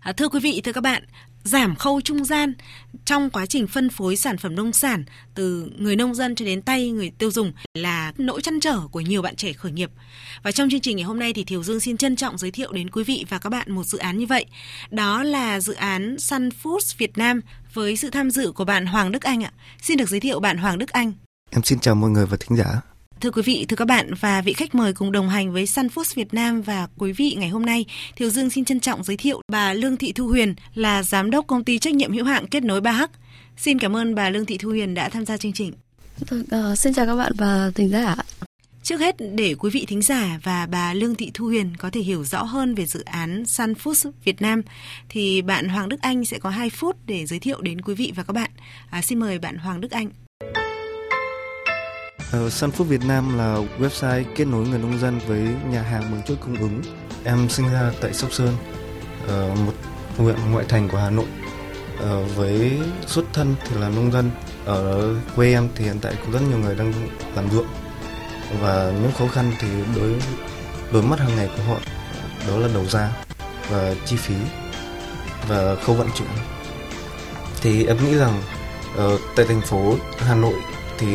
À, 0.00 0.12
thưa 0.12 0.28
quý 0.28 0.40
vị, 0.40 0.60
thưa 0.64 0.72
các 0.72 0.80
bạn, 0.80 1.02
giảm 1.44 1.76
khâu 1.76 2.00
trung 2.00 2.24
gian 2.24 2.54
trong 3.04 3.30
quá 3.30 3.46
trình 3.46 3.66
phân 3.66 3.90
phối 3.90 4.16
sản 4.16 4.38
phẩm 4.38 4.54
nông 4.54 4.72
sản 4.72 5.04
từ 5.34 5.70
người 5.78 5.96
nông 5.96 6.14
dân 6.14 6.34
cho 6.34 6.44
đến 6.44 6.62
tay 6.62 6.90
người 6.90 7.10
tiêu 7.18 7.30
dùng 7.30 7.52
là 7.74 8.12
nỗi 8.18 8.42
chăn 8.42 8.60
trở 8.60 8.80
của 8.90 9.00
nhiều 9.00 9.22
bạn 9.22 9.36
trẻ 9.36 9.52
khởi 9.52 9.72
nghiệp. 9.72 9.90
Và 10.42 10.52
trong 10.52 10.70
chương 10.70 10.80
trình 10.80 10.96
ngày 10.96 11.04
hôm 11.04 11.18
nay 11.18 11.32
thì 11.32 11.44
Thiều 11.44 11.62
Dương 11.62 11.80
xin 11.80 11.96
trân 11.96 12.16
trọng 12.16 12.38
giới 12.38 12.50
thiệu 12.50 12.72
đến 12.72 12.90
quý 12.90 13.04
vị 13.04 13.24
và 13.28 13.38
các 13.38 13.50
bạn 13.50 13.72
một 13.72 13.86
dự 13.86 13.98
án 13.98 14.18
như 14.18 14.26
vậy. 14.26 14.46
Đó 14.90 15.22
là 15.22 15.60
dự 15.60 15.74
án 15.74 16.18
Sun 16.18 16.48
Foods 16.62 16.94
Việt 16.98 17.18
Nam 17.18 17.40
với 17.74 17.96
sự 17.96 18.10
tham 18.10 18.30
dự 18.30 18.52
của 18.52 18.64
bạn 18.64 18.86
Hoàng 18.86 19.12
Đức 19.12 19.22
Anh 19.22 19.44
ạ. 19.44 19.52
Xin 19.82 19.96
được 19.96 20.08
giới 20.08 20.20
thiệu 20.20 20.40
bạn 20.40 20.58
Hoàng 20.58 20.78
Đức 20.78 20.90
Anh. 20.90 21.12
Em 21.50 21.62
xin 21.62 21.78
chào 21.78 21.94
mọi 21.94 22.10
người 22.10 22.26
và 22.26 22.36
thính 22.40 22.58
giả. 22.58 22.80
Thưa 23.20 23.30
quý 23.30 23.42
vị, 23.42 23.66
thưa 23.68 23.76
các 23.76 23.84
bạn 23.84 24.14
và 24.20 24.40
vị 24.40 24.52
khách 24.52 24.74
mời 24.74 24.92
cùng 24.92 25.12
đồng 25.12 25.28
hành 25.28 25.52
với 25.52 25.66
Sun 25.66 25.86
Foods 25.86 26.12
Việt 26.14 26.34
Nam 26.34 26.62
và 26.62 26.88
quý 26.98 27.12
vị 27.12 27.36
ngày 27.38 27.48
hôm 27.48 27.66
nay, 27.66 27.84
Thiều 28.16 28.30
Dương 28.30 28.50
xin 28.50 28.64
trân 28.64 28.80
trọng 28.80 29.04
giới 29.04 29.16
thiệu 29.16 29.42
bà 29.48 29.72
Lương 29.72 29.96
Thị 29.96 30.12
Thu 30.12 30.26
Huyền 30.28 30.54
là 30.74 31.02
giám 31.02 31.30
đốc 31.30 31.46
công 31.46 31.64
ty 31.64 31.78
trách 31.78 31.94
nhiệm 31.94 32.12
hữu 32.12 32.24
hạn 32.24 32.46
kết 32.46 32.62
nối 32.62 32.80
3H. 32.80 33.06
Xin 33.56 33.78
cảm 33.78 33.96
ơn 33.96 34.14
bà 34.14 34.30
Lương 34.30 34.46
Thị 34.46 34.58
Thu 34.58 34.68
Huyền 34.68 34.94
đã 34.94 35.08
tham 35.08 35.24
gia 35.24 35.36
chương 35.36 35.52
trình. 35.52 35.72
uh, 36.34 36.78
xin 36.78 36.94
chào 36.94 37.06
các 37.06 37.16
bạn 37.16 37.32
và 37.36 37.70
thính 37.74 37.88
giả. 37.88 38.16
Trước 38.82 39.00
hết, 39.00 39.16
để 39.34 39.54
quý 39.58 39.70
vị 39.70 39.84
thính 39.88 40.02
giả 40.02 40.38
và 40.42 40.66
bà 40.70 40.94
Lương 40.94 41.14
Thị 41.14 41.30
Thu 41.34 41.46
Huyền 41.46 41.76
có 41.78 41.90
thể 41.90 42.00
hiểu 42.00 42.24
rõ 42.24 42.42
hơn 42.42 42.74
về 42.74 42.86
dự 42.86 43.02
án 43.04 43.46
Sun 43.46 43.72
Foods 43.72 44.10
Việt 44.24 44.42
Nam, 44.42 44.62
thì 45.08 45.42
bạn 45.42 45.68
Hoàng 45.68 45.88
Đức 45.88 46.00
Anh 46.00 46.24
sẽ 46.24 46.38
có 46.38 46.50
2 46.50 46.70
phút 46.70 46.96
để 47.06 47.26
giới 47.26 47.38
thiệu 47.38 47.60
đến 47.60 47.80
quý 47.80 47.94
vị 47.94 48.12
và 48.16 48.22
các 48.22 48.32
bạn. 48.32 48.50
À, 48.90 49.02
xin 49.02 49.18
mời 49.18 49.38
bạn 49.38 49.56
Hoàng 49.56 49.80
Đức 49.80 49.90
Anh. 49.90 50.08
Uh, 52.36 52.52
Sun 52.52 52.70
Food 52.70 52.84
Việt 52.84 53.04
Nam 53.04 53.38
là 53.38 53.56
website 53.78 54.24
kết 54.36 54.44
nối 54.44 54.66
người 54.66 54.78
nông 54.78 54.98
dân 54.98 55.20
với 55.26 55.48
nhà 55.70 55.82
hàng 55.82 56.02
bằng 56.02 56.22
chuỗi 56.26 56.36
cung 56.36 56.56
ứng. 56.56 56.82
Em 57.24 57.48
sinh 57.48 57.72
ra 57.72 57.92
tại 58.00 58.14
Sóc 58.14 58.32
Sơn, 58.32 58.56
uh, 59.24 59.58
một 59.58 59.72
huyện 60.16 60.36
ngoại 60.50 60.64
thành 60.68 60.88
của 60.88 60.98
Hà 60.98 61.10
Nội. 61.10 61.26
Uh, 61.96 62.36
với 62.36 62.80
xuất 63.06 63.24
thân 63.32 63.54
thì 63.64 63.76
là 63.80 63.88
nông 63.88 64.12
dân. 64.12 64.30
Ở 64.64 65.14
quê 65.36 65.52
em 65.52 65.68
thì 65.74 65.84
hiện 65.84 65.98
tại 66.02 66.14
cũng 66.22 66.32
rất 66.32 66.40
nhiều 66.48 66.58
người 66.58 66.74
đang 66.74 66.92
làm 67.34 67.50
ruộng 67.50 67.66
và 68.60 68.92
những 69.02 69.12
khó 69.18 69.26
khăn 69.28 69.52
thì 69.58 69.68
đối 69.96 70.22
đối 70.92 71.02
mắt 71.02 71.20
hàng 71.20 71.36
ngày 71.36 71.50
của 71.56 71.62
họ 71.62 71.76
đó 72.48 72.56
là 72.56 72.68
đầu 72.74 72.84
ra 72.84 73.10
và 73.70 73.94
chi 74.06 74.16
phí 74.16 74.34
và 75.48 75.74
khâu 75.74 75.96
vận 75.96 76.08
chuyển. 76.14 76.28
Thì 77.60 77.86
em 77.86 77.96
nghĩ 78.04 78.14
rằng 78.14 78.42
tại 79.36 79.46
thành 79.46 79.60
phố 79.60 79.96
Hà 80.18 80.34
Nội 80.34 80.54
thì 80.98 81.06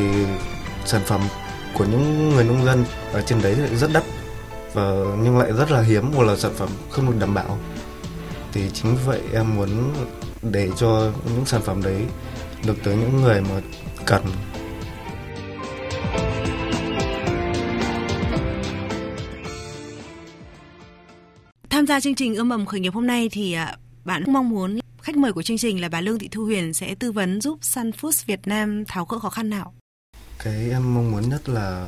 sản 0.85 1.01
phẩm 1.05 1.21
của 1.73 1.85
những 1.85 2.29
người 2.29 2.43
nông 2.43 2.65
dân 2.65 2.85
ở 3.13 3.21
trên 3.21 3.41
đấy 3.41 3.55
lại 3.55 3.75
rất 3.75 3.89
đắt 3.93 4.03
và 4.73 4.91
nhưng 5.23 5.37
lại 5.37 5.51
rất 5.51 5.71
là 5.71 5.81
hiếm 5.81 6.11
hoặc 6.15 6.23
là 6.23 6.35
sản 6.35 6.51
phẩm 6.55 6.69
không 6.89 7.05
được 7.05 7.17
đảm 7.19 7.33
bảo 7.33 7.57
thì 8.51 8.69
chính 8.73 8.95
vì 8.95 9.01
vậy 9.05 9.21
em 9.33 9.55
muốn 9.55 9.69
để 10.41 10.69
cho 10.77 11.11
những 11.35 11.45
sản 11.45 11.61
phẩm 11.61 11.83
đấy 11.83 12.05
được 12.65 12.77
tới 12.83 12.95
những 12.95 13.21
người 13.21 13.41
mà 13.41 13.61
cần 14.05 14.21
Tham 21.69 21.87
gia 21.87 21.99
chương 21.99 22.15
trình 22.15 22.35
ươm 22.35 22.49
mầm 22.49 22.65
khởi 22.65 22.79
nghiệp 22.79 22.93
hôm 22.93 23.07
nay 23.07 23.29
thì 23.31 23.53
à, 23.53 23.77
bạn 24.05 24.23
mong 24.27 24.49
muốn 24.49 24.79
khách 25.01 25.17
mời 25.17 25.33
của 25.33 25.41
chương 25.41 25.57
trình 25.57 25.81
là 25.81 25.89
bà 25.89 26.01
Lương 26.01 26.19
Thị 26.19 26.27
Thu 26.31 26.43
Huyền 26.43 26.73
sẽ 26.73 26.95
tư 26.95 27.11
vấn 27.11 27.41
giúp 27.41 27.59
Sun 27.61 27.89
Foods 27.89 28.23
Việt 28.25 28.39
Nam 28.45 28.83
tháo 28.87 29.05
gỡ 29.05 29.19
khó 29.19 29.29
khăn 29.29 29.49
nào? 29.49 29.73
Cái 30.43 30.69
em 30.69 30.93
mong 30.93 31.11
muốn 31.11 31.29
nhất 31.29 31.49
là 31.49 31.87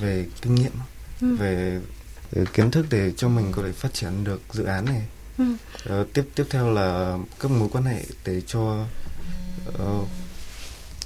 về 0.00 0.26
kinh 0.42 0.54
nghiệm 0.54 0.72
ừ. 1.20 1.36
về, 1.36 1.80
kiến 2.52 2.70
thức 2.70 2.86
để 2.90 3.12
cho 3.16 3.28
mình 3.28 3.52
có 3.52 3.62
thể 3.62 3.72
phát 3.72 3.94
triển 3.94 4.24
được 4.24 4.40
dự 4.52 4.64
án 4.64 4.84
này 4.84 5.02
ừ. 5.38 5.44
uh, 6.00 6.12
tiếp 6.12 6.24
tiếp 6.34 6.44
theo 6.50 6.70
là 6.70 7.18
các 7.40 7.50
mối 7.50 7.68
quan 7.72 7.84
hệ 7.84 8.04
để 8.24 8.40
cho 8.46 8.84
uh, 9.68 10.08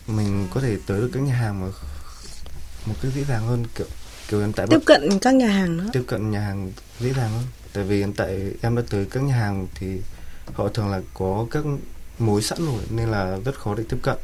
mình 0.06 0.48
có 0.54 0.60
thể 0.60 0.76
tới 0.86 1.00
được 1.00 1.10
các 1.12 1.22
nhà 1.22 1.34
hàng 1.34 1.60
mà 1.60 1.66
một 2.86 2.94
cách 3.02 3.12
dễ 3.14 3.24
dàng 3.24 3.46
hơn 3.46 3.64
kiểu 3.74 3.86
kiểu 4.28 4.40
hiện 4.40 4.52
tại 4.52 4.66
tiếp 4.70 4.80
cận 4.86 5.18
các 5.18 5.34
nhà 5.34 5.48
hàng 5.48 5.76
nữa 5.76 5.86
tiếp 5.92 6.04
cận 6.06 6.30
nhà 6.30 6.40
hàng 6.40 6.72
dễ 7.00 7.12
dàng 7.12 7.30
hơn 7.30 7.44
tại 7.72 7.84
vì 7.84 7.98
hiện 7.98 8.12
tại 8.12 8.52
em 8.62 8.76
đã 8.76 8.82
tới 8.90 9.06
các 9.10 9.22
nhà 9.22 9.34
hàng 9.34 9.66
thì 9.74 9.86
họ 10.54 10.68
thường 10.68 10.88
là 10.88 11.00
có 11.14 11.46
các 11.50 11.64
mối 12.18 12.42
sẵn 12.42 12.66
rồi 12.66 12.82
nên 12.90 13.08
là 13.08 13.38
rất 13.44 13.54
khó 13.58 13.74
để 13.74 13.84
tiếp 13.88 13.98
cận 14.02 14.16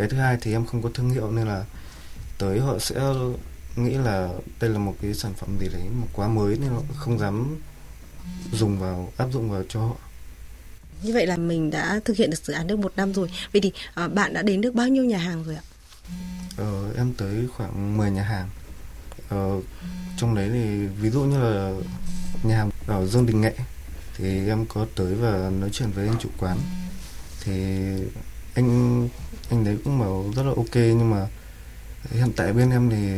cái 0.00 0.08
thứ 0.08 0.16
hai 0.16 0.36
thì 0.40 0.52
em 0.52 0.66
không 0.66 0.82
có 0.82 0.90
thương 0.94 1.10
hiệu 1.10 1.30
nên 1.30 1.46
là 1.46 1.64
tới 2.38 2.60
họ 2.60 2.78
sẽ 2.78 3.00
nghĩ 3.76 3.94
là 3.94 4.28
đây 4.60 4.70
là 4.70 4.78
một 4.78 4.94
cái 5.02 5.14
sản 5.14 5.32
phẩm 5.34 5.58
gì 5.60 5.68
đấy 5.72 5.82
mà 6.00 6.06
quá 6.12 6.28
mới 6.28 6.58
nên 6.58 6.70
họ 6.70 6.82
không 6.96 7.18
dám 7.18 7.56
dùng 8.52 8.78
vào 8.78 9.12
áp 9.16 9.26
dụng 9.32 9.50
vào 9.50 9.62
cho 9.68 9.80
họ. 9.80 9.96
Như 11.02 11.12
vậy 11.14 11.26
là 11.26 11.36
mình 11.36 11.70
đã 11.70 12.00
thực 12.04 12.16
hiện 12.16 12.30
được 12.30 12.44
dự 12.44 12.52
án 12.52 12.66
được 12.66 12.78
một 12.78 12.92
năm 12.96 13.14
rồi. 13.14 13.30
Vậy 13.52 13.60
thì 13.60 13.72
à, 13.94 14.08
bạn 14.08 14.32
đã 14.32 14.42
đến 14.42 14.60
được 14.60 14.74
bao 14.74 14.88
nhiêu 14.88 15.04
nhà 15.04 15.18
hàng 15.18 15.44
rồi 15.44 15.54
ạ? 15.54 15.62
Ờ, 16.56 16.92
em 16.96 17.12
tới 17.14 17.46
khoảng 17.56 17.96
10 17.96 18.10
nhà 18.10 18.22
hàng. 18.22 18.48
Ờ, 19.28 19.60
trong 20.16 20.34
đấy 20.34 20.50
thì 20.52 20.86
ví 20.86 21.10
dụ 21.10 21.20
như 21.20 21.38
là 21.38 21.72
nhà 22.42 22.56
hàng 22.56 22.70
ở 22.86 23.06
Dương 23.06 23.26
Đình 23.26 23.40
Nghệ 23.40 23.54
thì 24.16 24.48
em 24.48 24.66
có 24.66 24.86
tới 24.96 25.14
và 25.14 25.50
nói 25.60 25.70
chuyện 25.72 25.90
với 25.90 26.08
anh 26.08 26.16
chủ 26.18 26.28
quán. 26.38 26.58
Thì 27.44 27.52
anh 28.54 29.08
anh 29.50 29.64
đấy 29.64 29.78
cũng 29.84 29.98
bảo 29.98 30.32
rất 30.36 30.42
là 30.42 30.52
ok 30.56 30.74
nhưng 30.74 31.10
mà 31.10 31.26
hiện 32.10 32.32
tại 32.36 32.52
bên 32.52 32.70
em 32.70 32.90
thì 32.90 33.08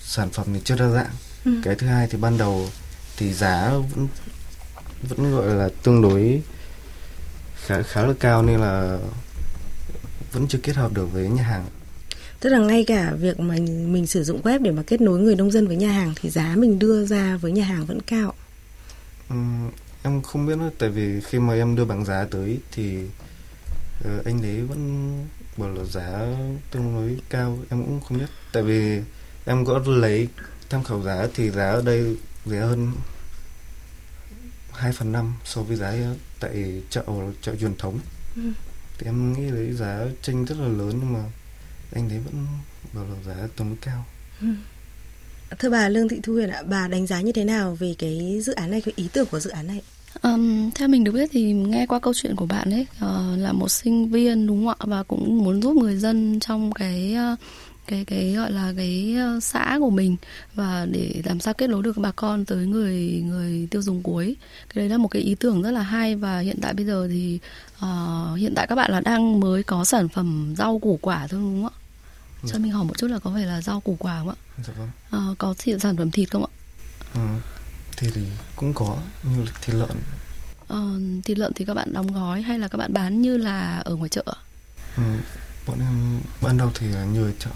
sản 0.00 0.30
phẩm 0.30 0.46
thì 0.54 0.60
chưa 0.64 0.76
đa 0.76 0.88
dạng. 0.88 1.10
Ừ. 1.44 1.52
cái 1.64 1.74
thứ 1.74 1.86
hai 1.86 2.06
thì 2.10 2.18
ban 2.18 2.38
đầu 2.38 2.68
thì 3.16 3.32
giá 3.32 3.70
vẫn 3.70 4.08
vẫn 5.02 5.32
gọi 5.32 5.54
là 5.54 5.68
tương 5.82 6.02
đối 6.02 6.42
khá 7.66 7.82
khá 7.82 8.06
là 8.06 8.14
cao 8.20 8.42
nên 8.42 8.60
là 8.60 8.98
vẫn 10.32 10.48
chưa 10.48 10.58
kết 10.62 10.76
hợp 10.76 10.92
được 10.92 11.12
với 11.12 11.28
nhà 11.28 11.42
hàng. 11.42 11.64
Tức 12.40 12.50
là 12.50 12.58
ngay 12.58 12.84
cả 12.84 13.12
việc 13.20 13.40
mà 13.40 13.54
mình 13.86 14.06
sử 14.06 14.24
dụng 14.24 14.42
web 14.42 14.62
để 14.62 14.70
mà 14.70 14.82
kết 14.86 15.00
nối 15.00 15.20
người 15.20 15.36
nông 15.36 15.50
dân 15.50 15.66
với 15.66 15.76
nhà 15.76 15.92
hàng 15.92 16.12
thì 16.16 16.30
giá 16.30 16.54
mình 16.56 16.78
đưa 16.78 17.06
ra 17.06 17.36
với 17.36 17.52
nhà 17.52 17.64
hàng 17.64 17.86
vẫn 17.86 18.00
cao 18.00 18.34
ừ, 19.28 19.36
em 20.02 20.22
không 20.22 20.46
biết 20.46 20.58
nữa 20.58 20.70
tại 20.78 20.88
vì 20.88 21.20
khi 21.20 21.38
mà 21.38 21.54
em 21.54 21.76
đưa 21.76 21.84
bảng 21.84 22.04
giá 22.04 22.26
tới 22.30 22.58
thì 22.72 22.98
uh, 24.00 24.24
anh 24.24 24.42
đấy 24.42 24.62
vẫn 24.62 25.12
bảo 25.56 25.70
là 25.70 25.84
giá 25.84 26.26
tương 26.70 26.94
đối 26.94 27.18
cao 27.28 27.58
em 27.70 27.84
cũng 27.84 28.00
không 28.00 28.18
biết 28.18 28.26
tại 28.52 28.62
vì 28.62 29.00
em 29.44 29.64
có 29.64 29.82
lấy 29.86 30.28
tham 30.70 30.84
khảo 30.84 31.02
giá 31.02 31.26
thì 31.34 31.50
giá 31.50 31.70
ở 31.70 31.82
đây 31.82 32.16
rẻ 32.46 32.60
hơn 32.60 32.92
2 34.72 34.92
phần 34.92 35.12
năm 35.12 35.34
so 35.44 35.62
với 35.62 35.76
giá 35.76 35.94
tại 36.40 36.82
chợ 36.90 37.04
chợ 37.42 37.56
truyền 37.60 37.76
thống 37.76 37.98
ừ. 38.36 38.42
thì 38.98 39.06
em 39.06 39.32
nghĩ 39.32 39.50
đấy 39.50 39.72
giá 39.72 40.00
tranh 40.22 40.44
rất 40.44 40.58
là 40.58 40.68
lớn 40.68 40.98
nhưng 41.00 41.12
mà 41.12 41.24
anh 41.92 42.08
đấy 42.08 42.18
vẫn 42.24 42.46
bảo 42.92 43.04
là 43.04 43.16
giá 43.26 43.48
tương 43.56 43.68
đối 43.68 43.78
cao 43.80 44.06
ừ. 44.40 44.46
thưa 45.58 45.70
bà 45.70 45.88
Lương 45.88 46.08
Thị 46.08 46.20
Thu 46.22 46.32
Huyền 46.32 46.50
ạ 46.50 46.62
bà 46.62 46.88
đánh 46.88 47.06
giá 47.06 47.20
như 47.20 47.32
thế 47.32 47.44
nào 47.44 47.74
về 47.74 47.94
cái 47.98 48.40
dự 48.44 48.52
án 48.52 48.70
này 48.70 48.80
cái 48.80 48.94
ý 48.96 49.08
tưởng 49.12 49.26
của 49.26 49.40
dự 49.40 49.50
án 49.50 49.66
này 49.66 49.82
Um, 50.22 50.70
theo 50.70 50.88
mình 50.88 51.04
được 51.04 51.12
biết 51.12 51.28
thì 51.32 51.52
nghe 51.52 51.86
qua 51.86 51.98
câu 51.98 52.14
chuyện 52.14 52.36
của 52.36 52.46
bạn 52.46 52.70
ấy 52.70 52.86
uh, 53.04 53.38
là 53.38 53.52
một 53.52 53.68
sinh 53.68 54.08
viên 54.08 54.46
đúng 54.46 54.66
không 54.66 54.68
ạ? 54.68 54.84
Và 54.86 55.02
cũng 55.02 55.44
muốn 55.44 55.62
giúp 55.62 55.76
người 55.76 55.96
dân 55.96 56.40
trong 56.40 56.72
cái 56.72 57.16
uh, 57.32 57.38
cái 57.86 58.04
cái 58.04 58.32
gọi 58.32 58.52
là 58.52 58.72
cái 58.76 59.16
uh, 59.36 59.42
xã 59.42 59.76
của 59.80 59.90
mình 59.90 60.16
và 60.54 60.86
để 60.90 61.22
làm 61.24 61.40
sao 61.40 61.54
kết 61.54 61.70
nối 61.70 61.82
được 61.82 61.96
bà 61.96 62.12
con 62.12 62.44
tới 62.44 62.66
người 62.66 63.22
người 63.26 63.68
tiêu 63.70 63.82
dùng 63.82 64.02
cuối 64.02 64.36
cái 64.74 64.82
đấy 64.82 64.88
là 64.88 64.98
một 64.98 65.08
cái 65.08 65.22
ý 65.22 65.34
tưởng 65.34 65.62
rất 65.62 65.70
là 65.70 65.82
hay 65.82 66.16
và 66.16 66.38
hiện 66.38 66.58
tại 66.62 66.74
bây 66.74 66.86
giờ 66.86 67.08
thì 67.10 67.38
uh, 67.76 68.38
hiện 68.38 68.52
tại 68.56 68.66
các 68.66 68.74
bạn 68.74 68.90
là 68.90 69.00
đang 69.00 69.40
mới 69.40 69.62
có 69.62 69.84
sản 69.84 70.08
phẩm 70.08 70.54
rau 70.58 70.78
củ 70.78 70.98
quả 71.02 71.26
thôi 71.30 71.40
đúng 71.40 71.62
không 71.62 71.72
ạ? 71.72 71.76
Ừ. 72.42 72.48
cho 72.52 72.58
mình 72.58 72.72
hỏi 72.72 72.84
một 72.84 72.98
chút 72.98 73.06
là 73.06 73.18
có 73.18 73.30
phải 73.34 73.46
là 73.46 73.62
rau 73.62 73.80
củ 73.80 73.96
quả 73.98 74.18
không 74.18 74.28
ạ? 74.28 74.36
Dạ 74.66 74.74
vâng. 74.78 75.30
uh, 75.30 75.38
có 75.38 75.54
sản 75.78 75.96
phẩm 75.96 76.10
thịt 76.10 76.30
không 76.30 76.44
ạ? 76.44 76.52
Ừ 77.14 77.20
thì 77.96 78.08
cũng 78.56 78.74
có 78.74 78.98
như 79.22 79.46
thịt 79.62 79.76
lợn. 79.76 79.96
Ờ, 80.68 81.00
thịt 81.24 81.38
lợn 81.38 81.52
thì 81.54 81.64
các 81.64 81.74
bạn 81.74 81.92
đóng 81.92 82.12
gói 82.12 82.42
hay 82.42 82.58
là 82.58 82.68
các 82.68 82.78
bạn 82.78 82.92
bán 82.92 83.22
như 83.22 83.36
là 83.36 83.78
ở 83.84 83.96
ngoài 83.96 84.08
chợ? 84.08 84.24
Ừ, 84.96 85.02
bọn 85.66 85.78
em 85.80 86.20
ban 86.42 86.56
đầu 86.56 86.70
thì 86.74 86.86
như 87.12 87.24
ở 87.24 87.32
chợ. 87.38 87.50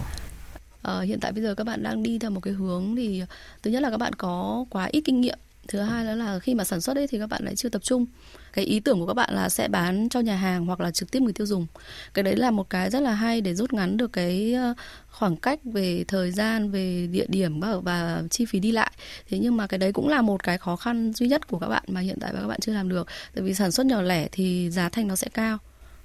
Ờ, 0.81 1.01
hiện 1.01 1.19
tại 1.19 1.31
bây 1.31 1.43
giờ 1.43 1.55
các 1.55 1.63
bạn 1.63 1.83
đang 1.83 2.03
đi 2.03 2.19
theo 2.19 2.31
một 2.31 2.39
cái 2.39 2.53
hướng 2.53 2.95
thì 2.95 3.23
thứ 3.63 3.71
nhất 3.71 3.81
là 3.81 3.89
các 3.89 3.97
bạn 3.97 4.13
có 4.13 4.65
quá 4.69 4.85
ít 4.91 5.01
kinh 5.05 5.21
nghiệm 5.21 5.39
thứ 5.67 5.79
hai 5.79 6.05
đó 6.05 6.15
là 6.15 6.39
khi 6.39 6.55
mà 6.55 6.63
sản 6.63 6.81
xuất 6.81 6.95
ấy 6.97 7.07
thì 7.07 7.19
các 7.19 7.27
bạn 7.27 7.45
lại 7.45 7.55
chưa 7.55 7.69
tập 7.69 7.81
trung 7.83 8.05
cái 8.53 8.65
ý 8.65 8.79
tưởng 8.79 8.99
của 8.99 9.07
các 9.07 9.13
bạn 9.13 9.33
là 9.33 9.49
sẽ 9.49 9.67
bán 9.67 10.09
cho 10.09 10.19
nhà 10.19 10.35
hàng 10.35 10.65
hoặc 10.65 10.79
là 10.79 10.91
trực 10.91 11.11
tiếp 11.11 11.19
người 11.21 11.33
tiêu 11.33 11.47
dùng. 11.47 11.67
Cái 12.13 12.23
đấy 12.23 12.35
là 12.35 12.51
một 12.51 12.69
cái 12.69 12.89
rất 12.89 12.99
là 12.99 13.13
hay 13.13 13.41
để 13.41 13.53
rút 13.53 13.73
ngắn 13.73 13.97
được 13.97 14.13
cái 14.13 14.53
ờ, 14.53 14.73
khoảng 15.09 15.35
cách 15.35 15.59
về 15.63 16.03
thời 16.07 16.31
gian 16.31 16.71
về 16.71 17.07
địa 17.11 17.25
điểm 17.27 17.59
và, 17.59 17.75
và 17.75 18.23
chi 18.29 18.45
phí 18.45 18.59
đi 18.59 18.71
lại. 18.71 18.91
Thế 19.29 19.39
nhưng 19.39 19.57
mà 19.57 19.67
cái 19.67 19.77
đấy 19.77 19.93
cũng 19.93 20.07
là 20.07 20.21
một 20.21 20.43
cái 20.43 20.57
khó 20.57 20.75
khăn 20.75 21.13
duy 21.13 21.27
nhất 21.27 21.47
của 21.47 21.59
các 21.59 21.67
bạn 21.67 21.83
mà 21.87 22.01
hiện 22.01 22.17
tại 22.21 22.31
các 22.33 22.47
bạn 22.47 22.59
chưa 22.59 22.73
làm 22.73 22.89
được. 22.89 23.07
Tại 23.35 23.43
vì 23.43 23.53
sản 23.53 23.71
xuất 23.71 23.85
nhỏ 23.85 24.01
lẻ 24.01 24.27
thì 24.31 24.69
giá 24.69 24.89
thành 24.89 25.07
nó 25.07 25.15
sẽ 25.15 25.27
cao 25.33 25.57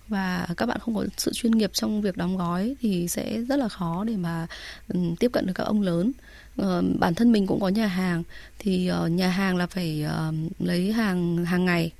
và 0.08 0.46
các 0.56 0.66
bạn 0.66 0.78
không 0.80 0.94
có 0.94 1.04
sự 1.16 1.32
chuyên 1.34 1.52
nghiệp 1.52 1.70
trong 1.72 2.02
việc 2.02 2.16
đóng 2.16 2.36
gói 2.36 2.76
thì 2.80 3.08
sẽ 3.08 3.42
rất 3.48 3.56
là 3.56 3.68
khó 3.68 4.04
để 4.04 4.16
mà 4.16 4.46
ừ, 4.88 5.00
tiếp 5.20 5.30
cận 5.32 5.46
được 5.46 5.52
các 5.54 5.64
ông 5.64 5.82
lớn. 5.82 6.12
Ờ, 6.56 6.82
bản 6.98 7.14
thân 7.14 7.32
mình 7.32 7.46
cũng 7.46 7.60
có 7.60 7.68
nhà 7.68 7.86
hàng 7.86 8.22
thì 8.58 8.86
ờ, 8.86 9.08
nhà 9.08 9.28
hàng 9.28 9.56
là 9.56 9.66
phải 9.66 10.04
lấy 10.58 10.92
hàng 10.92 11.44
hàng 11.44 11.64
ngày 11.64 11.92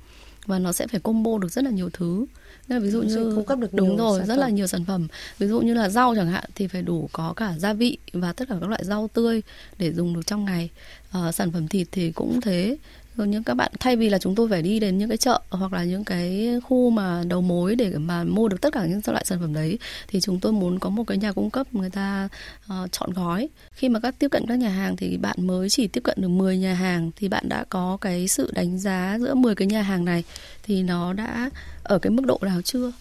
và 0.47 0.59
nó 0.59 0.71
sẽ 0.71 0.87
phải 0.87 0.99
combo 0.99 1.37
được 1.37 1.51
rất 1.51 1.63
là 1.63 1.71
nhiều 1.71 1.89
thứ. 1.93 2.25
Nên 2.67 2.77
là 2.77 2.83
ví 2.83 2.89
dụ 2.89 3.01
như 3.01 3.31
cung 3.35 3.45
cấp 3.45 3.59
được 3.59 3.73
đúng 3.73 3.97
rồi 3.97 4.19
rất 4.19 4.27
phẩm. 4.27 4.37
là 4.37 4.49
nhiều 4.49 4.67
sản 4.67 4.85
phẩm. 4.85 5.07
Ví 5.39 5.47
dụ 5.47 5.61
như 5.61 5.73
là 5.73 5.89
rau 5.89 6.15
chẳng 6.15 6.27
hạn 6.27 6.43
thì 6.55 6.67
phải 6.67 6.81
đủ 6.81 7.09
có 7.11 7.33
cả 7.33 7.53
gia 7.57 7.73
vị 7.73 7.97
và 8.13 8.33
tất 8.33 8.45
cả 8.49 8.55
các 8.61 8.69
loại 8.69 8.83
rau 8.85 9.09
tươi 9.13 9.41
để 9.77 9.93
dùng 9.93 10.13
được 10.13 10.27
trong 10.27 10.45
ngày. 10.45 10.69
Uh, 11.17 11.35
sản 11.35 11.51
phẩm 11.51 11.67
thịt 11.67 11.87
thì 11.91 12.11
cũng 12.11 12.41
thế 12.41 12.77
rồi 13.17 13.27
những 13.27 13.43
các 13.43 13.53
bạn 13.53 13.71
thay 13.79 13.95
vì 13.95 14.09
là 14.09 14.17
chúng 14.17 14.35
tôi 14.35 14.49
phải 14.49 14.61
đi 14.61 14.79
đến 14.79 14.97
những 14.97 15.09
cái 15.09 15.17
chợ 15.17 15.41
hoặc 15.49 15.73
là 15.73 15.83
những 15.83 16.03
cái 16.03 16.49
khu 16.63 16.89
mà 16.89 17.23
đầu 17.27 17.41
mối 17.41 17.75
để 17.75 17.97
mà 17.97 18.23
mua 18.23 18.47
được 18.47 18.61
tất 18.61 18.73
cả 18.73 18.85
những 18.85 19.01
loại 19.05 19.25
sản 19.25 19.39
phẩm 19.39 19.53
đấy 19.53 19.79
thì 20.07 20.21
chúng 20.21 20.39
tôi 20.39 20.53
muốn 20.53 20.79
có 20.79 20.89
một 20.89 21.03
cái 21.07 21.17
nhà 21.17 21.31
cung 21.31 21.49
cấp 21.49 21.73
người 21.73 21.89
ta 21.89 22.29
uh, 22.65 22.91
chọn 22.91 23.13
gói. 23.13 23.49
Khi 23.71 23.89
mà 23.89 23.99
các 23.99 24.15
tiếp 24.19 24.27
cận 24.31 24.45
các 24.47 24.55
nhà 24.55 24.69
hàng 24.69 24.95
thì 24.95 25.17
bạn 25.17 25.47
mới 25.47 25.69
chỉ 25.69 25.87
tiếp 25.87 26.01
cận 26.03 26.21
được 26.21 26.27
10 26.27 26.57
nhà 26.57 26.73
hàng 26.73 27.11
thì 27.15 27.27
bạn 27.27 27.49
đã 27.49 27.65
có 27.69 27.97
cái 28.01 28.27
sự 28.27 28.51
đánh 28.53 28.79
giá 28.79 29.17
giữa 29.19 29.35
10 29.35 29.55
cái 29.55 29.67
nhà 29.67 29.81
hàng 29.81 30.05
này 30.05 30.23
thì 30.63 30.83
nó 30.83 31.13
đã 31.13 31.49
ở 31.83 31.99
cái 31.99 32.11
mức 32.11 32.25
độ 32.25 32.39
nào 32.41 32.61
chưa? 32.61 32.91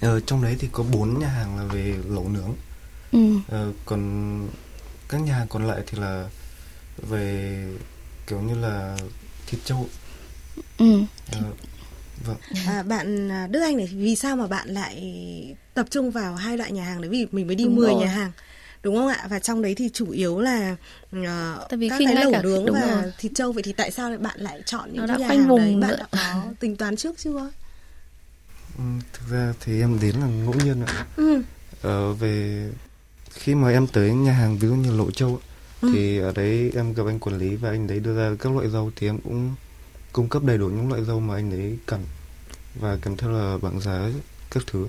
Ờ, 0.00 0.20
trong 0.20 0.42
đấy 0.42 0.56
thì 0.58 0.68
có 0.72 0.84
bốn 0.92 1.18
nhà 1.18 1.28
hàng 1.28 1.56
là 1.56 1.64
về 1.64 1.94
lẩu 2.08 2.28
nướng. 2.28 2.54
Ừ. 3.12 3.36
ờ, 3.48 3.72
còn 3.84 4.40
các 5.08 5.18
nhà 5.18 5.34
hàng 5.34 5.48
còn 5.48 5.66
lại 5.66 5.80
thì 5.86 5.98
là 5.98 6.28
về 7.08 7.64
kiểu 8.26 8.40
như 8.40 8.54
là 8.54 8.96
thịt 9.46 9.60
trâu 9.64 9.88
ừ. 10.78 11.02
à, 11.32 11.40
vâng 12.24 12.36
à, 12.66 12.82
bạn 12.82 13.32
à, 13.32 13.46
Đức 13.46 13.60
Anh 13.60 13.76
này 13.76 13.86
vì 13.92 14.16
sao 14.16 14.36
mà 14.36 14.46
bạn 14.46 14.68
lại 14.68 15.14
tập 15.74 15.86
trung 15.90 16.10
vào 16.10 16.34
hai 16.34 16.58
loại 16.58 16.72
nhà 16.72 16.84
hàng 16.84 17.00
đấy 17.00 17.08
vì 17.08 17.26
mình 17.32 17.46
mới 17.46 17.56
đi 17.56 17.64
đúng 17.64 17.76
10 17.76 17.90
rồi. 17.90 18.00
nhà 18.00 18.06
hàng 18.06 18.32
đúng 18.82 18.96
không 18.96 19.08
ạ 19.08 19.26
và 19.30 19.38
trong 19.38 19.62
đấy 19.62 19.74
thì 19.74 19.90
chủ 19.92 20.10
yếu 20.10 20.40
là 20.40 20.76
uh, 21.16 21.26
tại 21.68 21.76
vì 21.78 21.88
các 21.88 21.98
khi 21.98 22.04
cái 22.04 22.14
lẩu 22.14 22.32
cả, 22.32 22.42
nướng 22.42 22.72
và 22.72 23.00
rồi. 23.02 23.12
thịt 23.18 23.32
trâu 23.34 23.52
vậy 23.52 23.62
thì 23.62 23.72
tại 23.72 23.90
sao 23.90 24.08
lại 24.08 24.18
bạn 24.18 24.40
lại 24.40 24.62
chọn 24.66 24.92
những 24.92 25.06
Nó 25.06 25.06
cái 25.06 25.18
đã 25.18 25.20
nhà 25.20 25.28
hàng 25.28 25.48
vùng 25.48 25.80
đấy 25.80 25.90
bạn 25.90 25.98
đã 25.98 26.06
có 26.12 26.42
tính 26.60 26.76
toán 26.76 26.96
trước 26.96 27.18
chưa 27.18 27.50
ừ, 28.78 28.84
thực 29.12 29.30
ra 29.30 29.54
thì 29.60 29.80
em 29.80 29.98
đến 30.02 30.16
là 30.16 30.26
ngẫu 30.26 30.54
nhiên 30.64 30.84
ạ 30.84 31.06
ừ. 31.16 31.42
ờ, 31.82 32.12
về 32.12 32.68
khi 33.30 33.54
mà 33.54 33.70
em 33.70 33.86
tới 33.86 34.10
nhà 34.10 34.32
hàng 34.32 34.58
ví 34.58 34.68
dụ 34.68 34.74
như 34.74 34.96
lộ 34.96 35.10
châu 35.10 35.40
ừ. 35.80 35.88
thì 35.92 36.18
ở 36.18 36.32
đấy 36.32 36.72
em 36.74 36.94
gặp 36.94 37.02
anh 37.06 37.18
quản 37.18 37.38
lý 37.38 37.56
và 37.56 37.70
anh 37.70 37.86
đấy 37.86 38.00
đưa 38.00 38.16
ra 38.16 38.36
các 38.40 38.52
loại 38.52 38.68
rau 38.70 38.90
thì 38.96 39.06
em 39.08 39.18
cũng 39.18 39.54
cung 40.12 40.28
cấp 40.28 40.42
đầy 40.44 40.58
đủ 40.58 40.66
những 40.68 40.88
loại 40.88 41.04
rau 41.04 41.20
mà 41.20 41.34
anh 41.34 41.50
đấy 41.50 41.76
cần 41.86 42.00
và 42.80 42.98
kèm 43.02 43.16
theo 43.16 43.30
là 43.30 43.58
bảng 43.62 43.80
giá 43.80 44.10
các 44.50 44.62
thứ 44.66 44.86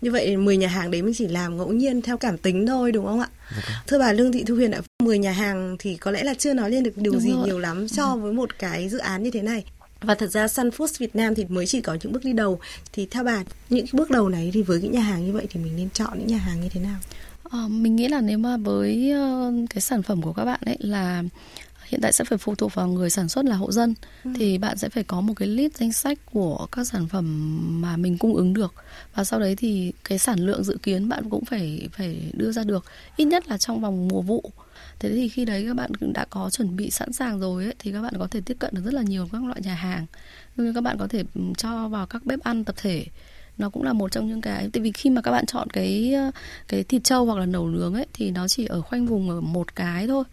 như 0.00 0.10
vậy 0.12 0.36
10 0.36 0.56
nhà 0.56 0.68
hàng 0.68 0.90
đấy 0.90 1.02
mình 1.02 1.14
chỉ 1.16 1.26
làm 1.28 1.56
ngẫu 1.56 1.72
nhiên 1.72 2.02
theo 2.02 2.16
cảm 2.18 2.38
tính 2.38 2.66
thôi 2.66 2.92
đúng 2.92 3.06
không 3.06 3.20
ạ? 3.20 3.28
Được. 3.56 3.62
Thưa 3.86 3.98
bà 3.98 4.12
Lương 4.12 4.32
Thị 4.32 4.44
Thu 4.46 4.54
Huyền 4.54 4.70
ạ, 4.70 4.80
10 5.02 5.18
nhà 5.18 5.32
hàng 5.32 5.76
thì 5.78 5.96
có 5.96 6.10
lẽ 6.10 6.22
là 6.24 6.34
chưa 6.38 6.54
nói 6.54 6.70
lên 6.70 6.82
được 6.82 6.92
điều 6.96 7.12
Đúng 7.12 7.22
gì 7.22 7.30
rồi. 7.32 7.46
nhiều 7.46 7.58
lắm 7.58 7.88
so 7.88 8.12
Ừ. 8.12 8.16
với 8.18 8.32
một 8.32 8.58
cái 8.58 8.88
dự 8.88 8.98
án 8.98 9.22
như 9.22 9.30
thế 9.30 9.42
này. 9.42 9.64
Và 10.00 10.14
thật 10.14 10.30
ra 10.30 10.48
Sun 10.48 10.68
Foods 10.68 10.92
Việt 10.98 11.16
Nam 11.16 11.34
thì 11.34 11.44
mới 11.48 11.66
chỉ 11.66 11.80
có 11.80 11.96
những 12.02 12.12
bước 12.12 12.24
đi 12.24 12.32
đầu. 12.32 12.60
Thì 12.92 13.06
theo 13.10 13.24
bà, 13.24 13.44
những 13.70 13.86
bước 13.92 14.10
đầu 14.10 14.28
này 14.28 14.50
thì 14.54 14.62
với 14.62 14.80
cái 14.80 14.90
nhà 14.90 15.00
hàng 15.00 15.26
như 15.26 15.32
vậy 15.32 15.46
thì 15.50 15.60
mình 15.60 15.76
nên 15.76 15.90
chọn 15.90 16.18
những 16.18 16.26
nhà 16.28 16.36
hàng 16.38 16.60
như 16.60 16.68
thế 16.68 16.80
nào? 16.80 16.96
Ờ, 17.50 17.68
mình 17.68 17.96
nghĩ 17.96 18.08
là 18.08 18.20
nếu 18.20 18.38
mà 18.38 18.56
với 18.56 19.10
ờ, 19.10 19.52
cái 19.70 19.80
sản 19.80 20.02
phẩm 20.02 20.22
của 20.22 20.32
các 20.32 20.44
bạn 20.44 20.60
ấy 20.66 20.76
là 20.80 21.22
hiện 21.86 22.00
tại 22.00 22.12
sẽ 22.12 22.24
phải 22.24 22.38
phụ 22.38 22.54
thuộc 22.54 22.74
vào 22.74 22.88
người 22.88 23.10
sản 23.10 23.28
xuất 23.28 23.44
là 23.44 23.56
hộ 23.56 23.72
dân 23.72 23.94
Ừ. 24.24 24.30
thì 24.36 24.58
bạn 24.58 24.78
sẽ 24.78 24.88
phải 24.88 25.04
có 25.04 25.20
một 25.20 25.34
cái 25.36 25.48
list 25.48 25.74
danh 25.76 25.92
sách 25.92 26.18
của 26.32 26.66
các 26.72 26.84
sản 26.86 27.06
phẩm 27.08 27.80
mà 27.80 27.96
mình 27.96 28.18
cung 28.18 28.34
ứng 28.34 28.52
được. 28.54 28.74
Và 29.14 29.24
sau 29.24 29.40
đấy 29.40 29.56
thì 29.56 29.92
cái 30.04 30.18
sản 30.18 30.38
lượng 30.38 30.64
dự 30.64 30.78
kiến 30.82 31.08
bạn 31.08 31.30
cũng 31.30 31.44
phải 31.44 31.88
phải 31.92 32.30
đưa 32.32 32.52
ra 32.52 32.64
được 32.64 32.84
ít 33.16 33.24
nhất 33.24 33.48
là 33.48 33.58
trong 33.58 33.80
vòng 33.80 34.08
mùa 34.08 34.22
vụ. 34.22 34.50
Thế 34.98 35.10
thì 35.10 35.28
khi 35.28 35.44
đấy 35.44 35.64
các 35.68 35.76
bạn 35.76 35.94
cũng 35.94 36.12
đã 36.12 36.24
có 36.30 36.50
chuẩn 36.50 36.76
bị 36.76 36.90
sẵn 36.90 37.12
sàng 37.12 37.40
rồi 37.40 37.64
ấy, 37.64 37.74
thì 37.78 37.92
các 37.92 38.02
bạn 38.02 38.14
có 38.18 38.26
thể 38.30 38.40
tiếp 38.40 38.56
cận 38.58 38.74
được 38.74 38.82
rất 38.84 38.94
là 38.94 39.02
nhiều 39.02 39.28
các 39.32 39.44
loại 39.44 39.60
nhà 39.64 39.74
hàng. 39.74 40.06
Như 40.56 40.72
các 40.72 40.80
bạn 40.80 40.96
có 40.98 41.06
thể 41.06 41.24
ừ, 41.34 41.40
cho 41.56 41.88
vào 41.88 42.06
các 42.06 42.24
bếp 42.26 42.40
ăn 42.40 42.64
tập 42.64 42.74
thể 42.78 43.06
nó 43.58 43.70
cũng 43.70 43.82
là 43.82 43.92
một 43.92 44.12
trong 44.12 44.28
những 44.28 44.40
cái, 44.40 44.70
tại 44.72 44.82
vì 44.82 44.92
khi 44.92 45.10
mà 45.10 45.22
các 45.22 45.30
bạn 45.30 45.46
chọn 45.46 45.70
cái 45.70 46.14
ờ, 46.14 46.30
cái 46.68 46.84
thịt 46.84 47.04
trâu 47.04 47.24
hoặc 47.24 47.38
là 47.38 47.46
nấu 47.46 47.68
nướng 47.68 47.94
ấy, 47.94 48.06
thì 48.12 48.30
nó 48.30 48.48
chỉ 48.48 48.66
ở 48.66 48.80
khoanh 48.80 49.06
vùng 49.06 49.30
ở 49.30 49.40
một 49.40 49.76
cái 49.76 50.06
thôi. 50.06 50.24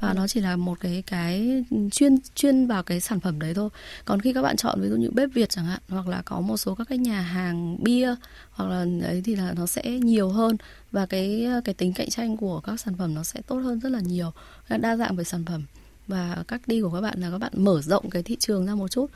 Và 0.00 0.14
nó 0.14 0.28
chỉ 0.28 0.40
là 0.40 0.56
một 0.56 0.80
cái 0.80 1.02
cái 1.06 1.64
chuyên 1.92 2.16
chuyên 2.34 2.66
vào 2.66 2.82
cái 2.82 3.00
sản 3.00 3.20
phẩm 3.20 3.38
đấy 3.38 3.54
thôi. 3.54 3.68
Còn 4.04 4.20
khi 4.20 4.32
các 4.32 4.42
bạn 4.42 4.56
chọn 4.56 4.80
ví 4.80 4.88
dụ 4.88 4.96
như 4.96 5.10
bếp 5.10 5.28
việt 5.34 5.50
chẳng 5.50 5.64
hạn, 5.64 5.80
hoặc 5.88 6.08
là 6.08 6.22
có 6.24 6.40
một 6.40 6.56
số 6.56 6.74
các 6.74 6.88
cái 6.88 6.98
nhà 6.98 7.20
hàng 7.20 7.76
bia, 7.82 8.14
hoặc 8.50 8.70
là 8.70 8.86
ấy 9.02 9.22
thì 9.24 9.36
là 9.36 9.52
nó 9.56 9.66
sẽ 9.66 9.82
nhiều 9.90 10.28
hơn. 10.28 10.56
Và 10.92 11.06
cái 11.06 11.44
ờ, 11.44 11.60
cái 11.64 11.74
tính 11.74 11.92
cạnh 11.92 12.10
tranh 12.10 12.36
của 12.36 12.60
các 12.60 12.80
sản 12.80 12.94
phẩm 12.98 13.14
nó 13.14 13.22
sẽ 13.22 13.40
tốt 13.46 13.56
hơn 13.56 13.80
rất 13.80 13.88
là 13.88 14.00
nhiều. 14.00 14.32
Đa 14.80 14.96
dạng 14.96 15.16
về 15.16 15.24
sản 15.24 15.44
phẩm. 15.44 15.64
Và 16.06 16.44
cách 16.48 16.60
đi 16.66 16.80
của 16.80 16.90
các 16.90 17.00
bạn 17.00 17.20
là 17.20 17.30
các 17.30 17.38
bạn 17.38 17.52
mở 17.56 17.82
rộng 17.82 18.10
cái 18.10 18.22
thị 18.22 18.36
trường 18.40 18.66
ra 18.66 18.74
một 18.74 18.90
chút 18.90 19.06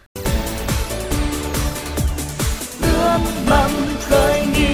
mầm 3.51 3.71
khởi 4.01 4.47
nghĩa 4.47 4.73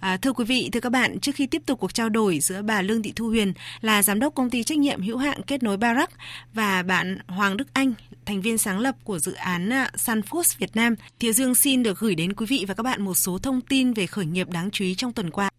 À, 0.00 0.16
thưa 0.16 0.32
quý 0.32 0.44
vị, 0.44 0.68
thưa 0.72 0.80
các 0.80 0.92
bạn, 0.92 1.20
trước 1.20 1.32
khi 1.34 1.46
tiếp 1.46 1.62
tục 1.66 1.80
cuộc 1.80 1.94
trao 1.94 2.08
đổi 2.08 2.40
giữa 2.40 2.62
bà 2.62 2.82
Lương 2.82 3.02
Thị 3.02 3.12
Thu 3.16 3.28
Huyền 3.28 3.52
là 3.80 4.02
giám 4.02 4.20
đốc 4.20 4.34
công 4.34 4.50
ty 4.50 4.62
trách 4.62 4.78
nhiệm 4.78 5.02
hữu 5.02 5.16
hạn 5.16 5.42
kết 5.42 5.62
nối 5.62 5.76
Barack 5.76 6.12
và 6.54 6.82
bạn 6.82 7.18
Hoàng 7.26 7.56
Đức 7.56 7.68
Anh, 7.72 7.94
thành 8.24 8.40
viên 8.40 8.58
sáng 8.58 8.78
lập 8.78 8.96
của 9.04 9.18
dự 9.18 9.32
án 9.32 9.72
à, 9.72 9.90
Sun 9.96 10.20
Foods 10.20 10.54
Việt 10.58 10.76
Nam, 10.76 10.94
Thiếu 11.20 11.32
Dương 11.32 11.54
xin 11.54 11.82
được 11.82 11.98
gửi 11.98 12.14
đến 12.14 12.32
quý 12.32 12.46
vị 12.46 12.64
và 12.68 12.74
các 12.74 12.82
bạn 12.82 13.02
một 13.02 13.14
số 13.14 13.38
thông 13.38 13.60
tin 13.60 13.92
về 13.92 14.06
khởi 14.06 14.26
nghiệp 14.26 14.50
đáng 14.50 14.70
chú 14.70 14.84
ý 14.84 14.94
trong 14.94 15.12
tuần 15.12 15.30
qua. 15.30 15.50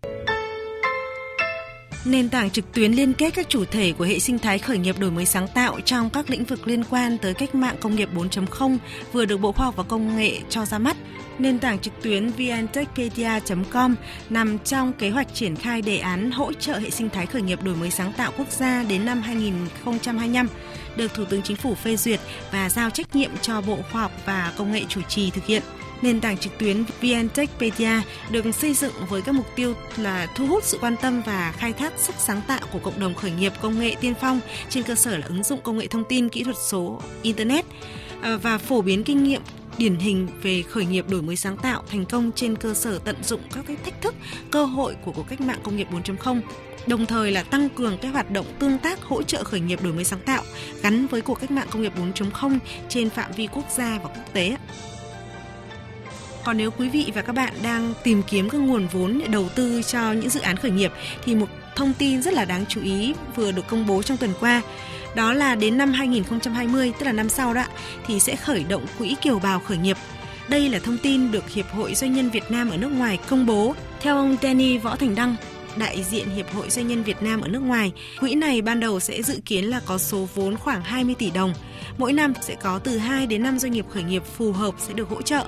Nền 2.08 2.30
tảng 2.30 2.50
trực 2.50 2.74
tuyến 2.74 2.92
liên 2.92 3.14
kết 3.14 3.30
các 3.36 3.50
chủ 3.50 3.66
thể 3.66 3.94
của 3.98 4.04
hệ 4.04 4.20
sinh 4.20 4.40
thái 4.40 4.60
khởi 4.60 4.78
nghiệp 4.78 5.00
đổi 5.00 5.12
mới 5.12 5.26
sáng 5.26 5.48
tạo 5.48 5.80
trong 5.86 6.10
các 6.10 6.30
lĩnh 6.30 6.44
vực 6.44 6.68
liên 6.68 6.84
quan 6.84 7.18
tới 7.18 7.34
cách 7.34 7.56
mạng 7.56 7.76
công 7.82 7.96
nghiệp 7.96 8.10
4.0 8.16 8.78
vừa 9.14 9.26
được 9.26 9.38
Bộ 9.38 9.52
Khoa 9.52 9.66
học 9.66 9.76
và 9.76 9.84
Công 9.84 10.18
nghệ 10.18 10.40
cho 10.50 10.66
ra 10.66 10.78
mắt. 10.78 10.98
Nền 11.40 11.60
tảng 11.60 11.80
trực 11.80 11.94
tuyến 12.02 12.28
vntechpedia.com 12.28 13.96
nằm 14.30 14.60
trong 14.60 14.94
kế 14.94 15.10
hoạch 15.10 15.34
triển 15.34 15.56
khai 15.56 15.82
đề 15.82 15.98
án 15.98 16.32
hỗ 16.32 16.54
trợ 16.54 16.78
hệ 16.78 16.90
sinh 16.90 17.10
thái 17.10 17.26
khởi 17.26 17.42
nghiệp 17.42 17.64
đổi 17.64 17.76
mới 17.76 17.92
sáng 17.92 18.14
tạo 18.14 18.32
quốc 18.38 18.52
gia 18.52 18.84
đến 18.84 19.06
năm 19.06 19.22
2025, 19.22 20.48
được 20.96 21.14
Thủ 21.14 21.26
tướng 21.26 21.42
Chính 21.42 21.58
phủ 21.58 21.76
phê 21.76 21.96
duyệt 21.96 22.20
và 22.52 22.70
giao 22.70 22.90
trách 22.90 23.16
nhiệm 23.16 23.32
cho 23.42 23.62
Bộ 23.62 23.78
Khoa 23.92 24.02
học 24.02 24.12
và 24.26 24.54
Công 24.58 24.72
nghệ 24.72 24.84
chủ 24.90 25.02
trì 25.02 25.32
thực 25.32 25.46
hiện. 25.46 25.64
Nền 26.02 26.22
tảng 26.22 26.38
trực 26.38 26.58
tuyến 26.58 26.84
VNTechpedia 27.02 28.02
được 28.32 28.56
xây 28.56 28.74
dựng 28.74 28.94
với 29.10 29.22
các 29.22 29.36
mục 29.36 29.46
tiêu 29.56 29.74
là 29.98 30.28
thu 30.36 30.48
hút 30.48 30.64
sự 30.64 30.78
quan 30.82 30.96
tâm 31.02 31.22
và 31.26 31.54
khai 31.58 31.74
thác 31.74 31.94
sức 31.98 32.16
sáng 32.20 32.42
tạo 32.48 32.60
của 32.72 32.80
cộng 32.80 33.00
đồng 33.00 33.16
khởi 33.16 33.32
nghiệp 33.32 33.54
công 33.62 33.80
nghệ 33.80 33.96
tiên 34.02 34.14
phong 34.22 34.40
trên 34.70 34.84
cơ 34.84 34.96
sở 34.96 35.18
là 35.18 35.28
ứng 35.28 35.44
dụng 35.44 35.62
công 35.62 35.78
nghệ 35.78 35.88
thông 35.88 36.04
tin, 36.04 36.30
kỹ 36.30 36.44
thuật 36.44 36.56
số, 36.68 37.02
Internet 37.22 37.66
à, 38.22 38.38
và 38.38 38.58
phổ 38.58 38.82
biến 38.82 39.04
kinh 39.04 39.24
nghiệm 39.24 39.42
điển 39.78 39.96
hình 39.96 40.28
về 40.42 40.62
khởi 40.62 40.86
nghiệp 40.86 41.06
đổi 41.10 41.22
mới 41.22 41.36
sáng 41.36 41.58
tạo 41.58 41.84
thành 41.88 42.06
công 42.06 42.32
trên 42.36 42.56
cơ 42.56 42.74
sở 42.74 43.00
tận 43.00 43.16
dụng 43.24 43.42
các 43.56 43.66
cái 43.68 43.78
thách 43.86 44.02
thức, 44.02 44.16
cơ 44.52 44.66
hội 44.66 44.96
của 45.06 45.12
cuộc 45.12 45.28
cách 45.30 45.42
mạng 45.42 45.60
công 45.64 45.76
nghiệp 45.76 45.88
4.0 45.92 46.42
đồng 46.88 47.06
thời 47.06 47.32
là 47.32 47.44
tăng 47.44 47.70
cường 47.70 47.98
các 48.02 48.10
hoạt 48.10 48.32
động 48.32 48.46
tương 48.60 48.78
tác 48.78 49.04
hỗ 49.04 49.24
trợ 49.24 49.44
khởi 49.44 49.60
nghiệp 49.60 49.84
đổi 49.84 49.94
mới 49.94 50.04
sáng 50.04 50.20
tạo 50.20 50.44
gắn 50.84 51.08
với 51.08 51.22
cuộc 51.22 51.40
cách 51.40 51.52
mạng 51.52 51.68
công 51.72 51.82
nghiệp 51.82 51.94
4.0 52.16 52.60
trên 52.90 53.10
phạm 53.10 53.32
vi 53.32 53.48
quốc 53.48 53.66
gia 53.78 54.00
và 54.04 54.10
quốc 54.10 54.34
tế. 54.34 54.58
Còn 56.48 56.58
nếu 56.58 56.72
quý 56.72 56.90
vị 56.90 57.12
và 57.16 57.22
các 57.22 57.34
bạn 57.34 57.54
đang 57.64 57.94
tìm 58.04 58.24
kiếm 58.28 58.50
các 58.50 58.58
nguồn 58.58 58.88
vốn 58.88 59.20
để 59.20 59.28
đầu 59.28 59.50
tư 59.50 59.82
cho 59.82 60.12
những 60.12 60.30
dự 60.30 60.40
án 60.40 60.58
khởi 60.58 60.72
nghiệp 60.72 60.92
thì 61.26 61.36
một 61.36 61.46
thông 61.76 61.94
tin 61.94 62.22
rất 62.22 62.34
là 62.34 62.46
đáng 62.46 62.66
chú 62.70 62.82
ý 62.82 63.14
vừa 63.36 63.52
được 63.52 63.68
công 63.68 63.88
bố 63.88 64.04
trong 64.04 64.18
tuần 64.18 64.34
qua. 64.40 64.62
Đó 65.16 65.34
là 65.34 65.56
đến 65.56 65.78
năm 65.78 65.94
2020, 65.94 66.94
tức 67.00 67.06
là 67.06 67.12
năm 67.12 67.30
sau 67.30 67.54
đó, 67.54 67.64
thì 68.06 68.20
sẽ 68.20 68.36
khởi 68.36 68.64
động 68.64 68.86
quỹ 68.98 69.16
kiều 69.22 69.40
bào 69.40 69.60
khởi 69.60 69.78
nghiệp. 69.78 69.98
Đây 70.48 70.70
là 70.70 70.80
thông 70.80 70.98
tin 70.98 71.32
được 71.32 71.50
Hiệp 71.50 71.72
hội 71.72 71.96
Doanh 71.96 72.14
nhân 72.14 72.30
Việt 72.30 72.52
Nam 72.52 72.70
ở 72.70 72.78
nước 72.78 72.92
ngoài 72.92 73.20
công 73.30 73.46
bố. 73.46 73.76
Theo 74.02 74.16
ông 74.16 74.38
Danny 74.42 74.78
Võ 74.78 74.96
Thành 74.96 75.16
Đăng, 75.16 75.36
đại 75.78 76.04
diện 76.04 76.30
Hiệp 76.30 76.54
hội 76.54 76.70
Doanh 76.70 76.88
nhân 76.88 77.04
Việt 77.04 77.22
Nam 77.22 77.42
ở 77.42 77.48
nước 77.48 77.62
ngoài, 77.62 77.92
quỹ 78.20 78.36
này 78.36 78.62
ban 78.62 78.80
đầu 78.80 79.00
sẽ 79.00 79.24
dự 79.24 79.40
kiến 79.46 79.66
là 79.66 79.82
có 79.86 79.98
số 79.98 80.28
vốn 80.36 80.58
khoảng 80.58 80.82
20 80.82 81.16
tỷ 81.20 81.32
đồng. 81.32 81.54
Mỗi 81.98 82.14
năm 82.14 82.34
sẽ 82.42 82.56
có 82.56 82.80
từ 82.80 82.98
2 82.98 83.28
đến 83.28 83.44
5 83.44 83.60
doanh 83.60 83.72
nghiệp 83.72 83.86
khởi 83.90 84.04
nghiệp 84.04 84.24
phù 84.38 84.52
hợp 84.52 84.76
sẽ 84.78 84.94
được 84.94 85.10
hỗ 85.10 85.22
trợ. 85.22 85.46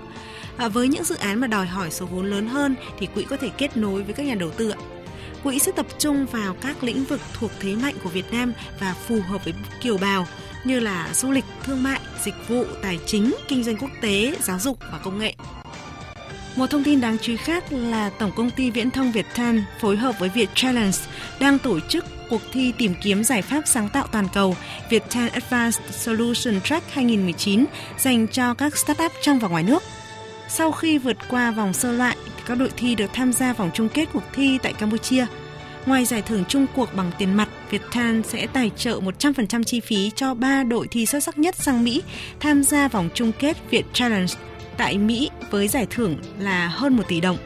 À, 0.59 0.67
với 0.67 0.87
những 0.87 1.03
dự 1.03 1.15
án 1.15 1.39
mà 1.39 1.47
đòi 1.47 1.65
hỏi 1.65 1.91
số 1.91 2.05
vốn 2.05 2.25
lớn 2.25 2.47
hơn 2.47 2.75
thì 2.99 3.05
quỹ 3.05 3.23
có 3.23 3.37
thể 3.37 3.49
kết 3.57 3.77
nối 3.77 4.03
với 4.03 4.13
các 4.13 4.25
nhà 4.25 4.35
đầu 4.35 4.51
tư 4.51 4.69
ạ. 4.69 4.77
Quỹ 5.43 5.59
sẽ 5.59 5.71
tập 5.71 5.85
trung 5.97 6.25
vào 6.25 6.55
các 6.61 6.83
lĩnh 6.83 7.03
vực 7.03 7.21
thuộc 7.33 7.51
thế 7.59 7.75
mạnh 7.75 7.95
của 8.03 8.09
Việt 8.09 8.31
Nam 8.31 8.53
và 8.79 8.95
phù 9.07 9.19
hợp 9.29 9.45
với 9.45 9.53
kiều 9.81 9.97
bào 9.97 10.27
như 10.63 10.79
là 10.79 11.09
du 11.13 11.31
lịch, 11.31 11.45
thương 11.63 11.83
mại, 11.83 11.99
dịch 12.23 12.33
vụ, 12.47 12.65
tài 12.81 12.99
chính, 13.05 13.35
kinh 13.47 13.63
doanh 13.63 13.77
quốc 13.77 13.91
tế, 14.01 14.35
giáo 14.41 14.59
dục 14.59 14.77
và 14.91 14.99
công 15.03 15.19
nghệ. 15.19 15.33
Một 16.55 16.69
thông 16.69 16.83
tin 16.83 17.01
đáng 17.01 17.17
chú 17.21 17.31
ý 17.31 17.37
khác 17.37 17.63
là 17.71 18.09
Tổng 18.09 18.31
công 18.35 18.51
ty 18.51 18.71
Viễn 18.71 18.91
thông 18.91 19.11
Viettel 19.11 19.59
phối 19.79 19.97
hợp 19.97 20.19
với 20.19 20.29
Việt 20.29 20.49
Challenge 20.55 20.97
đang 21.39 21.59
tổ 21.59 21.79
chức 21.79 22.05
cuộc 22.29 22.41
thi 22.51 22.73
tìm 22.77 22.93
kiếm 23.01 23.23
giải 23.23 23.41
pháp 23.41 23.61
sáng 23.65 23.89
tạo 23.89 24.07
toàn 24.11 24.27
cầu 24.33 24.55
Viettel 24.89 25.27
Advanced 25.27 25.81
Solution 25.91 26.61
Track 26.61 26.93
2019 26.93 27.65
dành 27.97 28.27
cho 28.27 28.53
các 28.53 28.77
startup 28.77 29.11
trong 29.21 29.39
và 29.39 29.47
ngoài 29.47 29.63
nước. 29.63 29.83
Sau 30.50 30.72
khi 30.72 30.98
vượt 30.98 31.18
qua 31.29 31.51
vòng 31.51 31.74
sơ 31.74 31.91
loại, 31.91 32.18
các 32.46 32.58
đội 32.58 32.72
thi 32.77 32.96
được 32.96 33.10
tham 33.13 33.34
gia 33.34 33.53
vòng 33.53 33.72
chung 33.74 33.89
kết 33.89 34.10
cuộc 34.13 34.24
thi 34.34 34.58
tại 34.63 34.74
Campuchia. 34.74 35.25
Ngoài 35.86 36.06
giải 36.06 36.22
thưởng 36.22 36.44
chung 36.48 36.65
cuộc 36.75 36.96
bằng 36.96 37.12
tiền 37.18 37.34
mặt, 37.34 37.50
Viettel 37.70 38.22
sẽ 38.22 38.48
tài 38.48 38.72
trợ 38.77 39.00
100% 39.00 39.63
chi 39.63 39.79
phí 39.79 40.12
cho 40.15 40.34
3 40.34 40.63
đội 40.63 40.88
thi 40.88 41.06
xuất 41.06 41.24
sắc 41.24 41.38
nhất 41.38 41.56
sang 41.56 41.84
Mỹ 41.84 42.03
tham 42.39 42.63
gia 42.63 42.88
vòng 42.88 43.10
chung 43.13 43.32
kết 43.39 43.58
Việt 43.70 43.86
Challenge 43.94 44.34
tại 44.77 44.98
Mỹ 44.98 45.29
với 45.51 45.68
giải 45.68 45.88
thưởng 45.89 46.18
là 46.39 46.68
hơn 46.68 46.98
1 46.98 47.03
tỷ 47.08 47.22
đồng. 47.22 47.38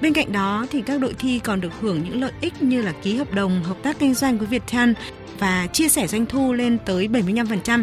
Bên 0.00 0.12
cạnh 0.12 0.32
đó 0.32 0.66
thì 0.70 0.82
các 0.82 1.00
đội 1.00 1.14
thi 1.18 1.40
còn 1.44 1.60
được 1.60 1.72
hưởng 1.80 2.04
những 2.04 2.20
lợi 2.20 2.32
ích 2.40 2.62
như 2.62 2.82
là 2.82 2.92
ký 3.02 3.16
hợp 3.16 3.32
đồng 3.32 3.62
hợp 3.62 3.76
tác 3.82 3.98
kinh 3.98 4.14
doanh 4.14 4.38
với 4.38 4.46
Viettel 4.46 4.92
và 5.38 5.66
chia 5.72 5.88
sẻ 5.88 6.06
doanh 6.06 6.26
thu 6.26 6.52
lên 6.52 6.78
tới 6.84 7.08
75%. 7.08 7.82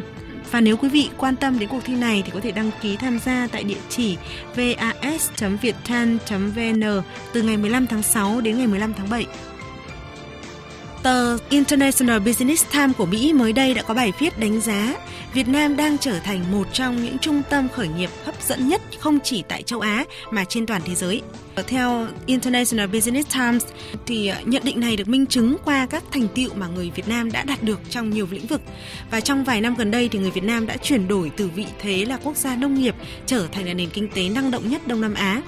Và 0.51 0.62
nếu 0.62 0.77
quý 0.77 0.89
vị 0.89 1.10
quan 1.17 1.36
tâm 1.36 1.60
đến 1.60 1.70
cuộc 1.70 1.86
thi 1.86 1.96
này 1.96 2.24
thì 2.25 2.31
có 2.31 2.39
thể 2.39 2.51
đăng 2.51 2.72
ký 2.81 2.98
tham 2.98 3.20
gia 3.20 3.48
tại 3.51 3.63
địa 3.63 3.79
chỉ 3.89 4.17
vas.viettan.vn 4.55 7.01
từ 7.34 7.41
ngày 7.41 7.58
15 7.58 7.88
tháng 7.88 8.03
6 8.03 8.41
đến 8.41 8.58
ngày 8.58 8.67
15 8.67 8.93
tháng 8.93 9.10
7. 9.10 9.25
Tờ 11.03 11.38
International 11.50 12.20
Business 12.20 12.65
Times 12.74 12.98
của 12.98 13.05
Mỹ 13.05 13.34
mới 13.34 13.53
đây 13.53 13.74
đã 13.74 13.81
có 13.81 13.93
bài 13.93 14.13
viết 14.20 14.39
đánh 14.39 14.62
giá 14.62 14.96
Việt 15.34 15.48
Nam 15.48 15.75
đang 15.75 15.98
trở 15.98 16.20
thành 16.20 16.51
một 16.51 16.67
trong 16.74 17.03
những 17.03 17.17
trung 17.17 17.41
tâm 17.50 17.70
khởi 17.70 17.88
nghiệp 17.88 18.10
hấp 18.25 18.43
dẫn 18.43 18.67
nhất 18.67 18.81
không 19.00 19.20
chỉ 19.24 19.43
tại 19.48 19.63
châu 19.63 19.79
Á 19.79 20.05
mà 20.31 20.46
trên 20.46 20.65
toàn 20.65 20.81
thế 20.86 20.96
giới. 20.96 21.22
Theo 21.67 22.08
International 22.25 22.88
Business 22.88 23.34
Times 23.34 23.63
thì 24.05 24.31
nhận 24.46 24.63
định 24.65 24.79
này 24.79 24.98
được 24.98 25.08
minh 25.08 25.25
chứng 25.25 25.58
qua 25.65 25.86
các 25.86 26.03
thành 26.12 26.27
tựu 26.36 26.53
mà 26.53 26.67
người 26.67 26.91
Việt 26.96 27.08
Nam 27.08 27.31
đã 27.31 27.43
đạt 27.43 27.63
được 27.63 27.79
trong 27.89 28.10
nhiều 28.10 28.27
lĩnh 28.31 28.48
vực. 28.48 28.62
Và 29.12 29.20
trong 29.20 29.43
vài 29.43 29.62
năm 29.62 29.75
gần 29.75 29.91
đây 29.91 30.10
thì 30.10 30.20
người 30.20 30.31
Việt 30.31 30.43
Nam 30.43 30.67
đã 30.67 30.77
chuyển 30.77 31.08
đổi 31.08 31.31
từ 31.38 31.50
vị 31.55 31.65
thế 31.79 32.05
là 32.05 32.17
quốc 32.24 32.38
gia 32.38 32.55
nông 32.55 32.74
nghiệp 32.74 32.96
trở 33.25 33.48
thành 33.51 33.65
là 33.65 33.74
nền 33.74 33.89
kinh 33.89 34.10
tế 34.15 34.29
năng 34.29 34.51
động 34.51 34.70
nhất 34.70 34.88
Đông 34.88 35.01
Nam 35.01 35.13
Á. 35.13 35.41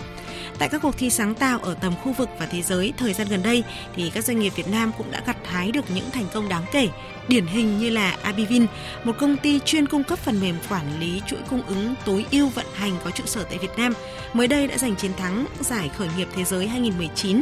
Tại 0.59 0.69
các 0.69 0.81
cuộc 0.81 0.97
thi 0.97 1.09
sáng 1.09 1.35
tạo 1.35 1.59
ở 1.59 1.73
tầm 1.73 1.93
khu 2.03 2.13
vực 2.13 2.29
và 2.39 2.45
thế 2.45 2.61
giới 2.61 2.93
thời 2.97 3.13
gian 3.13 3.27
gần 3.29 3.43
đây 3.43 3.63
thì 3.95 4.09
các 4.09 4.23
doanh 4.23 4.39
nghiệp 4.39 4.53
Việt 4.55 4.67
Nam 4.67 4.91
cũng 4.97 5.11
đã 5.11 5.21
gặt 5.25 5.37
hái 5.45 5.71
được 5.71 5.85
những 5.95 6.11
thành 6.11 6.25
công 6.33 6.49
đáng 6.49 6.65
kể. 6.71 6.87
Điển 7.27 7.45
hình 7.45 7.79
như 7.79 7.89
là 7.89 8.17
Abivin, 8.21 8.65
một 9.03 9.13
công 9.19 9.37
ty 9.37 9.59
chuyên 9.59 9.87
cung 9.87 10.03
cấp 10.03 10.19
phần 10.19 10.41
mềm 10.41 10.55
quản 10.69 10.99
lý 10.99 11.21
chuỗi 11.27 11.39
cung 11.49 11.61
ứng 11.67 11.95
tối 12.05 12.25
ưu 12.31 12.49
vận 12.49 12.65
hành 12.73 12.97
có 13.03 13.11
trụ 13.11 13.23
sở 13.25 13.43
tại 13.43 13.57
Việt 13.57 13.77
Nam, 13.77 13.93
mới 14.33 14.47
đây 14.47 14.67
đã 14.67 14.77
giành 14.77 14.95
chiến 14.95 15.11
thắng 15.17 15.45
giải 15.59 15.89
khởi 15.97 16.07
nghiệp 16.17 16.27
thế 16.35 16.43
giới 16.43 16.67
2019 16.67 17.41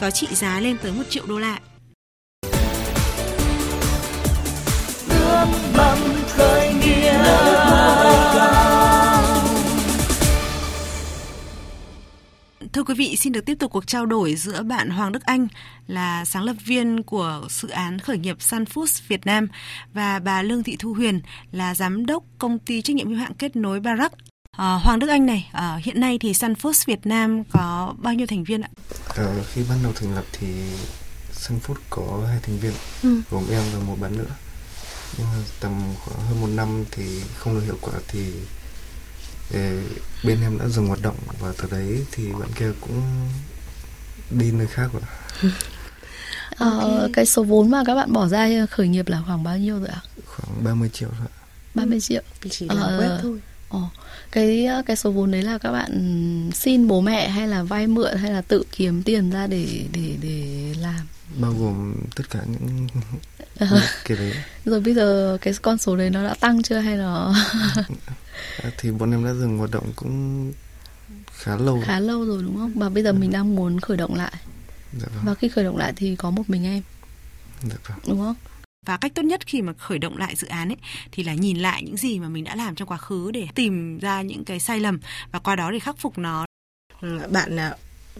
có 0.00 0.10
trị 0.10 0.26
giá 0.30 0.60
lên 0.60 0.76
tới 0.82 0.92
1 0.92 1.02
triệu 1.08 1.26
đô 1.26 1.38
la. 1.38 1.58
ước 5.08 5.46
mong 5.76 6.14
khởi 6.28 6.74
nghiệp 6.74 7.12
Thưa 12.72 12.82
quý 12.82 12.94
vị, 12.94 13.16
xin 13.16 13.32
được 13.32 13.44
tiếp 13.46 13.54
tục 13.58 13.72
cuộc 13.72 13.86
trao 13.86 14.06
đổi 14.06 14.34
giữa 14.34 14.62
bạn 14.62 14.90
Hoàng 14.90 15.12
Đức 15.12 15.22
Anh 15.22 15.48
là 15.86 16.24
sáng 16.24 16.42
lập 16.42 16.56
viên 16.64 17.02
của 17.02 17.46
dự 17.50 17.68
án 17.68 17.98
khởi 17.98 18.18
nghiệp 18.18 18.36
Sun 18.42 18.64
Foods 18.64 19.00
Việt 19.08 19.26
Nam 19.26 19.48
và 19.94 20.18
bà 20.18 20.42
Lương 20.42 20.62
Thị 20.62 20.76
Thu 20.78 20.94
Huyền 20.94 21.20
là 21.52 21.74
giám 21.74 22.06
đốc 22.06 22.24
công 22.38 22.58
ty 22.58 22.82
trách 22.82 22.96
nhiệm 22.96 23.08
hữu 23.08 23.18
hạn 23.18 23.32
kết 23.38 23.56
nối 23.56 23.80
Barak. 23.80 24.12
À, 24.56 24.74
Hoàng 24.74 24.98
Đức 24.98 25.08
Anh 25.08 25.26
này, 25.26 25.50
à, 25.52 25.78
hiện 25.82 26.00
nay 26.00 26.18
thì 26.20 26.34
Sun 26.34 26.52
Foods 26.52 26.82
Việt 26.86 27.06
Nam 27.06 27.44
có 27.44 27.94
bao 27.98 28.14
nhiêu 28.14 28.26
thành 28.26 28.44
viên 28.44 28.60
ạ? 28.60 28.68
À, 29.16 29.24
khi 29.52 29.62
ban 29.68 29.78
đầu 29.82 29.92
thành 29.96 30.14
lập 30.14 30.24
thì 30.32 30.46
Sun 31.32 31.58
Food 31.66 31.74
có 31.90 32.26
hai 32.28 32.38
thành 32.42 32.58
viên, 32.58 32.72
ừ. 33.02 33.22
gồm 33.30 33.44
em 33.50 33.62
và 33.74 33.80
một 33.86 33.96
bạn 34.00 34.18
nữa. 34.18 34.34
Nhưng 35.18 35.26
mà 35.26 35.38
tầm 35.60 35.82
khoảng 36.04 36.26
hơn 36.26 36.40
một 36.40 36.48
năm 36.54 36.84
thì 36.90 37.20
không 37.34 37.54
được 37.54 37.64
hiệu 37.64 37.78
quả 37.80 37.94
thì 38.08 38.32
bên 40.24 40.40
em 40.42 40.58
đã 40.58 40.68
dừng 40.68 40.86
hoạt 40.86 41.02
động 41.02 41.16
và 41.40 41.52
từ 41.58 41.68
đấy 41.70 42.04
thì 42.12 42.32
bạn 42.32 42.48
kia 42.54 42.72
cũng 42.80 43.02
đi 44.30 44.52
nơi 44.52 44.66
khác 44.66 44.88
rồi. 44.92 45.02
Ờ, 46.56 47.08
cái 47.12 47.26
số 47.26 47.42
vốn 47.42 47.70
mà 47.70 47.82
các 47.86 47.94
bạn 47.94 48.12
bỏ 48.12 48.28
ra 48.28 48.66
khởi 48.70 48.88
nghiệp 48.88 49.08
là 49.08 49.22
khoảng 49.26 49.42
bao 49.42 49.58
nhiêu 49.58 49.78
rồi 49.78 49.88
ạ? 49.88 50.00
Khoảng 50.26 50.64
30 50.64 50.88
triệu 50.92 51.08
thôi. 51.18 51.28
30 51.74 52.00
triệu. 52.00 52.22
Chỉ 52.50 52.68
là 52.68 52.82
ờ, 52.82 53.00
web 53.00 53.22
thôi. 53.22 53.38
Ồ, 53.68 53.88
cái 54.32 54.68
cái 54.86 54.96
số 54.96 55.10
vốn 55.10 55.30
đấy 55.30 55.42
là 55.42 55.58
các 55.58 55.72
bạn 55.72 56.50
xin 56.54 56.88
bố 56.88 57.00
mẹ 57.00 57.28
hay 57.28 57.48
là 57.48 57.62
vay 57.62 57.86
mượn 57.86 58.16
hay 58.16 58.30
là 58.30 58.40
tự 58.40 58.64
kiếm 58.76 59.02
tiền 59.02 59.30
ra 59.30 59.46
để 59.46 59.84
để 59.92 60.16
để 60.22 60.74
làm? 60.80 61.06
Bao 61.40 61.52
gồm 61.52 61.94
tất 62.16 62.30
cả 62.30 62.40
những 62.46 62.86
cái 64.04 64.16
đấy. 64.16 64.32
Rồi 64.64 64.80
bây 64.80 64.94
giờ 64.94 65.38
cái 65.40 65.54
con 65.62 65.78
số 65.78 65.96
đấy 65.96 66.10
nó 66.10 66.24
đã 66.24 66.34
tăng 66.34 66.62
chưa 66.62 66.78
hay 66.78 66.96
là 66.96 67.32
À, 68.62 68.70
thì 68.78 68.90
bọn 68.90 69.10
em 69.10 69.24
đã 69.24 69.34
dừng 69.34 69.58
hoạt 69.58 69.70
động 69.70 69.92
cũng 69.96 70.52
khá 71.32 71.56
lâu. 71.56 71.82
Khá 71.84 72.00
lâu 72.00 72.24
rồi 72.24 72.42
đúng 72.42 72.56
không? 72.56 72.72
Và 72.74 72.88
bây 72.88 73.02
giờ 73.02 73.12
mình 73.12 73.32
đang 73.32 73.54
muốn 73.54 73.80
khởi 73.80 73.96
động 73.96 74.14
lại. 74.14 74.32
Dạ 75.00 75.06
vâng. 75.14 75.24
và 75.24 75.34
khi 75.34 75.48
khởi 75.48 75.64
động 75.64 75.76
lại 75.76 75.92
thì 75.96 76.16
có 76.16 76.30
một 76.30 76.42
mình 76.50 76.64
em. 76.64 76.82
Dạ 77.62 77.76
vâng. 77.88 77.98
đúng 78.08 78.18
không? 78.18 78.34
Và 78.86 78.96
cách 78.96 79.12
tốt 79.14 79.22
nhất 79.22 79.46
khi 79.46 79.62
mà 79.62 79.72
khởi 79.72 79.98
động 79.98 80.16
lại 80.16 80.36
dự 80.36 80.46
án 80.46 80.68
ấy 80.68 80.76
thì 81.12 81.22
là 81.22 81.34
nhìn 81.34 81.56
lại 81.58 81.82
những 81.82 81.96
gì 81.96 82.18
mà 82.18 82.28
mình 82.28 82.44
đã 82.44 82.56
làm 82.56 82.74
trong 82.74 82.88
quá 82.88 82.96
khứ 82.96 83.30
để 83.30 83.46
tìm 83.54 83.98
ra 83.98 84.22
những 84.22 84.44
cái 84.44 84.60
sai 84.60 84.80
lầm 84.80 85.00
và 85.32 85.38
qua 85.38 85.56
đó 85.56 85.70
để 85.70 85.78
khắc 85.78 85.98
phục 85.98 86.18
nó. 86.18 86.46
Ừ, 87.00 87.18
bạn 87.30 87.56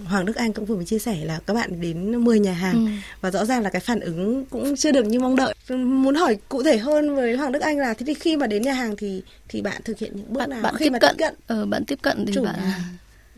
Hoàng 0.05 0.27
Đức 0.27 0.37
Anh 0.37 0.53
cũng 0.53 0.67
vừa 0.67 0.77
mới 0.77 0.85
chia 0.85 0.99
sẻ 0.99 1.25
là 1.25 1.41
các 1.47 1.55
bạn 1.55 1.81
đến 1.81 2.25
10 2.25 2.41
nhà 2.41 2.53
hàng 2.53 2.87
ừ. 2.87 2.93
và 3.21 3.31
rõ 3.31 3.45
ràng 3.45 3.63
là 3.63 3.71
cái 3.71 3.81
phản 3.81 4.01
ứng 4.01 4.45
cũng 4.45 4.77
chưa 4.77 4.93
được 4.93 5.07
như 5.07 5.21
mong 5.21 5.37
đợi. 5.37 5.55
Muốn 5.69 6.15
hỏi 6.15 6.39
cụ 6.49 6.63
thể 6.63 6.79
hơn 6.79 7.17
với 7.17 7.37
Hoàng 7.37 7.53
Đức 7.53 7.63
Anh 7.63 7.79
là 7.79 7.95
thế 7.95 8.07
thì 8.07 8.15
khi 8.15 8.37
mà 8.37 8.47
đến 8.47 8.63
nhà 8.63 8.73
hàng 8.73 8.97
thì 8.97 9.23
thì 9.49 9.63
bạn 9.63 9.83
thực 9.85 9.99
hiện 9.99 10.17
những 10.17 10.33
bước 10.33 10.39
bạn, 10.39 10.51
nào 10.51 10.63
bạn 10.63 10.77
khi 10.77 10.85
tiếp 10.85 10.91
mà 10.91 10.99
cận, 10.99 11.17
tiếp 11.17 11.25
cận 11.25 11.35
ờ, 11.47 11.67
bạn 11.67 11.85
tiếp 11.85 11.99
cận 12.03 12.27
thì 12.27 12.33
chủ 12.35 12.45
bạn 12.45 12.55
nhà. 12.61 12.85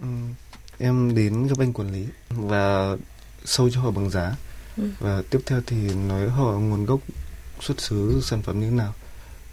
Ừ, 0.00 0.06
em 0.78 1.14
đến 1.14 1.46
gặp 1.46 1.58
anh 1.58 1.72
quản 1.72 1.92
lý 1.92 2.06
và 2.28 2.96
sâu 3.44 3.70
cho 3.70 3.80
họ 3.80 3.90
bằng 3.90 4.10
giá 4.10 4.36
ừ. 4.76 4.84
và 4.98 5.22
tiếp 5.30 5.38
theo 5.46 5.60
thì 5.66 5.76
nói 6.08 6.28
họ 6.28 6.52
nguồn 6.52 6.86
gốc 6.86 7.00
xuất 7.60 7.80
xứ 7.80 8.20
sản 8.22 8.42
phẩm 8.42 8.60
như 8.60 8.70
thế 8.70 8.76
nào 8.76 8.94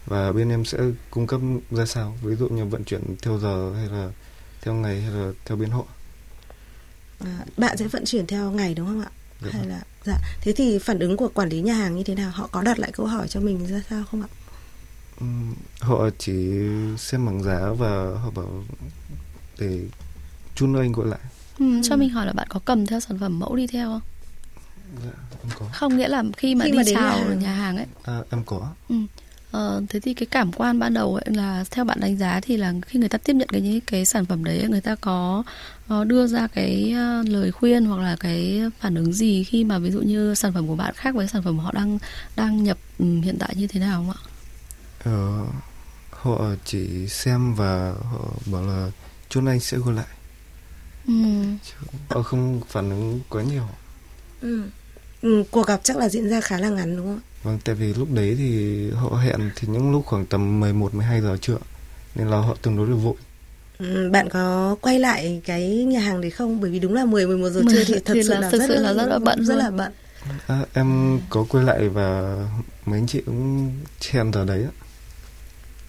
và 0.05 0.31
bên 0.31 0.49
em 0.49 0.65
sẽ 0.65 0.77
cung 1.11 1.27
cấp 1.27 1.41
ra 1.71 1.85
sao 1.85 2.17
ví 2.21 2.35
dụ 2.35 2.49
như 2.49 2.65
vận 2.65 2.83
chuyển 2.83 3.01
theo 3.21 3.39
giờ 3.39 3.73
hay 3.75 3.87
là 3.87 4.09
theo 4.61 4.73
ngày 4.73 5.01
hay 5.01 5.11
là 5.11 5.31
theo 5.45 5.57
biên 5.57 5.69
họ 5.69 5.85
à, 7.25 7.45
bạn 7.57 7.77
sẽ 7.77 7.87
vận 7.87 8.05
chuyển 8.05 8.27
theo 8.27 8.51
ngày 8.51 8.73
đúng 8.73 8.87
không 8.87 9.01
ạ? 9.01 9.09
Dạ. 9.41 9.49
hay 9.53 9.65
là 9.67 9.81
dạ. 10.05 10.17
Thế 10.41 10.53
thì 10.53 10.79
phản 10.79 10.99
ứng 10.99 11.17
của 11.17 11.27
quản 11.33 11.49
lý 11.49 11.61
nhà 11.61 11.73
hàng 11.73 11.95
như 11.95 12.03
thế 12.03 12.15
nào? 12.15 12.31
Họ 12.31 12.47
có 12.51 12.61
đặt 12.61 12.79
lại 12.79 12.91
câu 12.91 13.05
hỏi 13.05 13.27
cho 13.27 13.39
mình 13.39 13.67
ra 13.67 13.81
sao 13.89 14.03
không 14.11 14.21
ạ? 14.21 14.27
Ừ, 15.19 15.25
họ 15.79 16.09
chỉ 16.19 16.33
xem 16.97 17.25
bằng 17.25 17.43
giá 17.43 17.59
và 17.77 17.89
họ 18.23 18.29
bảo 18.35 18.63
để 19.59 19.79
chun 20.55 20.73
anh 20.79 20.91
gọi 20.91 21.07
lại. 21.07 21.19
Ừ, 21.59 21.65
cho 21.83 21.95
mình 21.95 22.09
hỏi 22.09 22.25
là 22.25 22.33
bạn 22.33 22.47
có 22.49 22.59
cầm 22.65 22.85
theo 22.85 22.99
sản 22.99 23.19
phẩm 23.19 23.39
mẫu 23.39 23.55
đi 23.55 23.67
theo 23.67 23.87
không? 23.89 24.01
Dạ 25.05 25.11
em 25.43 25.51
có. 25.59 25.65
Không 25.73 25.97
nghĩa 25.97 26.07
là 26.07 26.23
khi 26.37 26.55
mà 26.55 26.65
Khi 26.65 26.71
đi 26.71 26.77
mà 26.77 26.83
chào 26.93 27.17
nhà 27.19 27.23
hàng. 27.27 27.39
nhà 27.39 27.53
hàng 27.53 27.77
ấy. 27.77 27.85
À, 28.03 28.19
em 28.31 28.43
có. 28.45 28.67
Ừ. 28.89 28.95
Ờ, 29.51 29.83
thế 29.89 29.99
thì 29.99 30.13
cái 30.13 30.25
cảm 30.25 30.51
quan 30.51 30.79
ban 30.79 30.93
đầu 30.93 31.15
ấy 31.15 31.25
là 31.35 31.63
theo 31.71 31.85
bạn 31.85 31.99
đánh 31.99 32.17
giá 32.17 32.39
thì 32.39 32.57
là 32.57 32.73
khi 32.87 32.99
người 32.99 33.09
ta 33.09 33.17
tiếp 33.17 33.33
nhận 33.33 33.49
cái 33.49 33.61
những 33.61 33.81
cái 33.81 34.05
sản 34.05 34.25
phẩm 34.25 34.43
đấy 34.43 34.65
người 34.69 34.81
ta 34.81 34.95
có 34.95 35.43
đưa 36.07 36.27
ra 36.27 36.47
cái 36.47 36.95
uh, 37.21 37.29
lời 37.29 37.51
khuyên 37.51 37.85
hoặc 37.85 38.01
là 38.03 38.15
cái 38.19 38.61
phản 38.79 38.95
ứng 38.95 39.13
gì 39.13 39.43
khi 39.43 39.63
mà 39.63 39.79
ví 39.79 39.91
dụ 39.91 40.01
như 40.01 40.35
sản 40.35 40.53
phẩm 40.53 40.67
của 40.67 40.75
bạn 40.75 40.93
khác 40.97 41.15
với 41.15 41.27
sản 41.27 41.43
phẩm 41.43 41.59
họ 41.59 41.71
đang 41.73 41.97
đang 42.35 42.63
nhập 42.63 42.77
um, 42.99 43.21
hiện 43.21 43.37
tại 43.39 43.53
như 43.57 43.67
thế 43.67 43.79
nào 43.79 43.99
không 44.07 44.09
ạ? 44.11 44.19
ờ, 45.03 45.45
họ 46.09 46.41
chỉ 46.65 47.07
xem 47.07 47.53
và 47.55 47.93
họ 48.11 48.33
bảo 48.45 48.61
là 48.67 48.91
chun 49.29 49.45
anh 49.45 49.59
sẽ 49.59 49.77
gọi 49.77 49.93
lại 49.93 50.05
Ừ. 51.07 51.13
Họ 52.09 52.21
không 52.23 52.61
phản 52.69 52.89
ứng 52.89 53.19
quá 53.29 53.43
nhiều 53.43 53.67
ừ. 54.41 54.63
Ừ, 55.21 55.43
cuộc 55.51 55.67
gặp 55.67 55.79
chắc 55.83 55.97
là 55.97 56.09
diễn 56.09 56.29
ra 56.29 56.41
khá 56.41 56.57
là 56.59 56.69
ngắn 56.69 56.97
đúng 56.97 57.05
không 57.05 57.19
ạ 57.19 57.27
Vâng, 57.43 57.59
tại 57.65 57.75
vì 57.75 57.93
lúc 57.93 58.07
đấy 58.13 58.35
thì 58.37 58.91
họ 58.91 59.09
hẹn 59.17 59.51
thì 59.55 59.67
những 59.67 59.91
lúc 59.91 60.05
khoảng 60.05 60.25
tầm 60.25 60.59
11 60.59 60.93
12 60.93 61.21
giờ 61.21 61.37
trưa 61.41 61.57
nên 62.15 62.27
là 62.27 62.37
họ 62.37 62.55
tương 62.61 62.77
đối 62.77 62.87
là 62.87 62.95
vội. 62.95 63.15
Ừ, 63.81 64.09
bạn 64.11 64.29
có 64.29 64.75
quay 64.81 64.99
lại 64.99 65.41
cái 65.45 65.69
nhà 65.69 65.99
hàng 65.99 66.21
đấy 66.21 66.31
không? 66.31 66.61
Bởi 66.61 66.71
vì 66.71 66.79
đúng 66.79 66.93
là 66.93 67.05
10 67.05 67.27
11 67.27 67.49
giờ 67.49 67.61
trưa 67.71 67.83
thì 67.83 67.93
thật 68.05 68.13
Thì 68.13 68.23
sự 68.23 68.29
là 68.29 68.39
là, 68.39 68.49
thực 68.49 68.59
rất, 68.59 68.67
sự 68.67 68.75
là 68.75 68.93
rất 68.93 69.05
là 69.05 69.19
bận 69.19 69.45
rất 69.45 69.55
là 69.55 69.69
bận. 69.71 69.91
À, 70.47 70.65
em 70.73 71.19
có 71.29 71.45
quay 71.49 71.65
lại 71.65 71.89
và 71.89 72.37
mấy 72.85 72.99
anh 72.99 73.07
chị 73.07 73.21
cũng 73.25 73.71
chen 73.99 74.33
giờ 74.33 74.45
đấy 74.45 74.63
ạ. 74.63 74.73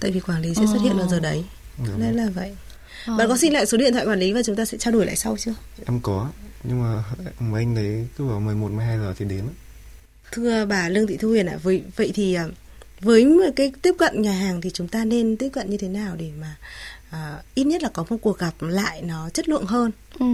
Tại 0.01 0.11
vì 0.11 0.21
quản 0.21 0.43
lý 0.43 0.55
sẽ 0.55 0.63
xuất 0.67 0.83
hiện 0.83 0.97
vào 0.97 1.09
giờ 1.09 1.21
đấy. 1.21 1.45
Dạ 1.79 1.95
Nên 1.99 2.17
vâng. 2.17 2.17
là 2.17 2.31
vậy. 2.35 2.53
Ờ. 3.07 3.17
Bạn 3.17 3.29
có 3.29 3.37
xin 3.37 3.53
lại 3.53 3.67
số 3.67 3.79
điện 3.79 3.93
thoại 3.93 4.07
quản 4.07 4.19
lý 4.19 4.33
và 4.33 4.43
chúng 4.43 4.57
ta 4.57 4.65
sẽ 4.65 4.79
trao 4.79 4.93
đổi 4.93 5.07
lại 5.07 5.17
sau 5.17 5.37
chưa? 5.37 5.55
Em 5.87 6.01
có, 6.01 6.31
nhưng 6.65 6.83
mà 6.83 7.05
mấy 7.41 7.63
anh 7.63 7.75
đấy 7.75 8.07
cứ 8.19 8.25
bảo 8.29 8.41
11 8.41 8.71
12 8.71 8.99
giờ 8.99 9.15
thì 9.19 9.25
đến. 9.25 9.45
Thưa 10.33 10.65
bà 10.67 10.89
Lương 10.89 11.07
Thị 11.07 11.17
Thu 11.17 11.29
Huyền 11.29 11.47
ạ, 11.47 11.53
à, 11.53 11.61
vậy 11.63 11.83
vậy 11.97 12.13
thì 12.15 12.35
à, 12.35 12.47
với 13.01 13.27
cái 13.57 13.73
tiếp 13.83 13.95
cận 13.99 14.23
nhà 14.23 14.33
hàng 14.33 14.61
thì 14.61 14.71
chúng 14.71 14.89
ta 14.89 15.05
nên 15.05 15.37
tiếp 15.37 15.49
cận 15.53 15.71
như 15.71 15.77
thế 15.77 15.89
nào 15.89 16.17
để 16.17 16.31
mà 16.41 16.57
à, 17.13 17.43
ít 17.55 17.65
nhất 17.65 17.83
là 17.83 17.89
có 17.89 18.05
một 18.11 18.17
cuộc 18.23 18.39
gặp 18.39 18.55
lại 18.61 19.03
nó 19.03 19.31
chất 19.31 19.49
lượng 19.49 19.65
hơn. 19.65 19.91
Ừ. 20.19 20.27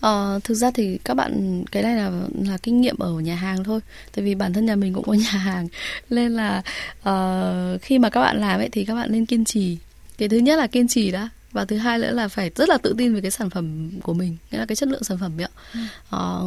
à, 0.00 0.38
thực 0.44 0.54
ra 0.54 0.70
thì 0.70 0.98
các 1.04 1.14
bạn 1.14 1.64
cái 1.72 1.82
này 1.82 1.94
là 1.94 2.10
là 2.42 2.58
kinh 2.62 2.80
nghiệm 2.80 2.98
ở 2.98 3.12
nhà 3.12 3.34
hàng 3.34 3.64
thôi. 3.64 3.80
Tại 4.14 4.24
vì 4.24 4.34
bản 4.34 4.52
thân 4.52 4.66
nhà 4.66 4.76
mình 4.76 4.94
cũng 4.94 5.04
có 5.04 5.12
nhà 5.24 5.30
hàng. 5.30 5.68
Nên 6.10 6.32
là 6.32 6.62
uh, 7.08 7.82
khi 7.82 7.98
mà 7.98 8.10
các 8.10 8.20
bạn 8.20 8.40
làm 8.40 8.60
ấy 8.60 8.68
thì 8.68 8.84
các 8.84 8.94
bạn 8.94 9.12
nên 9.12 9.26
kiên 9.26 9.44
trì. 9.44 9.78
Cái 10.18 10.28
thứ 10.28 10.36
nhất 10.36 10.58
là 10.58 10.66
kiên 10.66 10.88
trì 10.88 11.10
đã 11.10 11.28
và 11.54 11.64
thứ 11.64 11.76
hai 11.76 11.98
nữa 11.98 12.10
là 12.10 12.28
phải 12.28 12.50
rất 12.56 12.68
là 12.68 12.78
tự 12.78 12.94
tin 12.98 13.14
về 13.14 13.20
cái 13.20 13.30
sản 13.30 13.50
phẩm 13.50 13.90
của 14.02 14.14
mình 14.14 14.36
nghĩa 14.50 14.58
là 14.58 14.66
cái 14.66 14.76
chất 14.76 14.88
lượng 14.88 15.04
sản 15.04 15.18
phẩm 15.18 15.40
ấy 15.40 15.44
ạ. 15.44 15.50
Ừ. 15.74 15.80
ờ, 16.10 16.46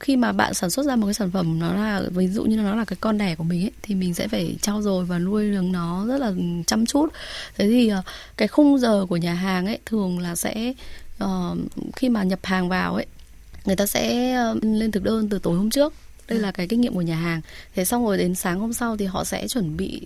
khi 0.00 0.16
mà 0.16 0.32
bạn 0.32 0.54
sản 0.54 0.70
xuất 0.70 0.86
ra 0.86 0.96
một 0.96 1.06
cái 1.06 1.14
sản 1.14 1.30
phẩm 1.30 1.58
nó 1.58 1.74
là 1.74 2.02
ví 2.10 2.28
dụ 2.28 2.44
như 2.44 2.56
nó 2.56 2.74
là 2.74 2.84
cái 2.84 2.96
con 3.00 3.18
đẻ 3.18 3.34
của 3.34 3.44
mình 3.44 3.64
ấy 3.64 3.70
thì 3.82 3.94
mình 3.94 4.14
sẽ 4.14 4.28
phải 4.28 4.56
trau 4.62 4.82
dồi 4.82 5.04
và 5.04 5.18
nuôi 5.18 5.44
nấng 5.44 5.72
nó 5.72 6.06
rất 6.06 6.18
là 6.18 6.32
chăm 6.66 6.86
chút. 6.86 7.08
Thế 7.56 7.68
thì 7.68 7.92
uh, 7.92 8.04
cái 8.36 8.48
khung 8.48 8.78
giờ 8.78 9.06
của 9.08 9.16
nhà 9.16 9.34
hàng 9.34 9.66
ấy 9.66 9.78
thường 9.86 10.18
là 10.18 10.36
sẽ 10.36 10.72
uh, 11.24 11.58
khi 11.96 12.08
mà 12.08 12.22
nhập 12.22 12.40
hàng 12.42 12.68
vào 12.68 12.94
ấy 12.94 13.06
người 13.64 13.76
ta 13.76 13.86
sẽ 13.86 14.36
uh, 14.50 14.64
lên 14.64 14.90
thực 14.90 15.02
đơn 15.02 15.28
từ 15.28 15.38
tối 15.38 15.56
hôm 15.56 15.70
trước 15.70 15.94
đây 16.28 16.38
là 16.38 16.50
cái 16.50 16.68
kinh 16.68 16.80
nghiệm 16.80 16.94
của 16.94 17.02
nhà 17.02 17.16
hàng. 17.16 17.40
Thế 17.74 17.84
xong 17.84 18.04
rồi 18.04 18.18
đến 18.18 18.34
sáng 18.34 18.60
hôm 18.60 18.72
sau 18.72 18.96
thì 18.96 19.06
họ 19.06 19.24
sẽ 19.24 19.48
chuẩn 19.48 19.76
bị 19.76 20.00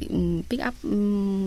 pick 0.50 0.64
up 0.68 0.75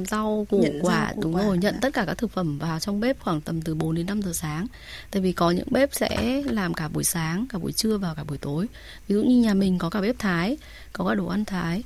rau 0.07 0.47
củ 0.49 0.59
nhận 0.59 0.79
quả 0.81 1.11
rau, 1.13 1.21
đúng 1.21 1.35
quả. 1.35 1.43
rồi 1.43 1.57
nhận 1.57 1.75
tất 1.81 1.93
cả 1.93 2.05
các 2.07 2.17
thực 2.17 2.31
phẩm 2.31 2.57
vào 2.57 2.79
trong 2.79 2.99
bếp 2.99 3.19
khoảng 3.19 3.41
tầm 3.41 3.61
từ 3.61 3.75
4 3.75 3.95
đến 3.95 4.05
5 4.05 4.21
giờ 4.21 4.31
sáng. 4.33 4.67
Tại 5.11 5.21
vì 5.21 5.31
có 5.31 5.51
những 5.51 5.67
bếp 5.71 5.89
sẽ 5.93 6.43
làm 6.45 6.73
cả 6.73 6.87
buổi 6.87 7.03
sáng 7.03 7.45
cả 7.49 7.57
buổi 7.57 7.71
trưa 7.71 7.97
và 7.97 8.13
cả 8.13 8.23
buổi 8.23 8.37
tối. 8.37 8.67
Ví 9.07 9.15
dụ 9.15 9.21
như 9.21 9.41
nhà 9.41 9.53
mình 9.53 9.77
có 9.77 9.89
cả 9.89 10.01
bếp 10.01 10.19
thái 10.19 10.57
có 10.93 11.05
cả 11.07 11.15
đồ 11.15 11.27
ăn 11.27 11.45
thái 11.45 11.83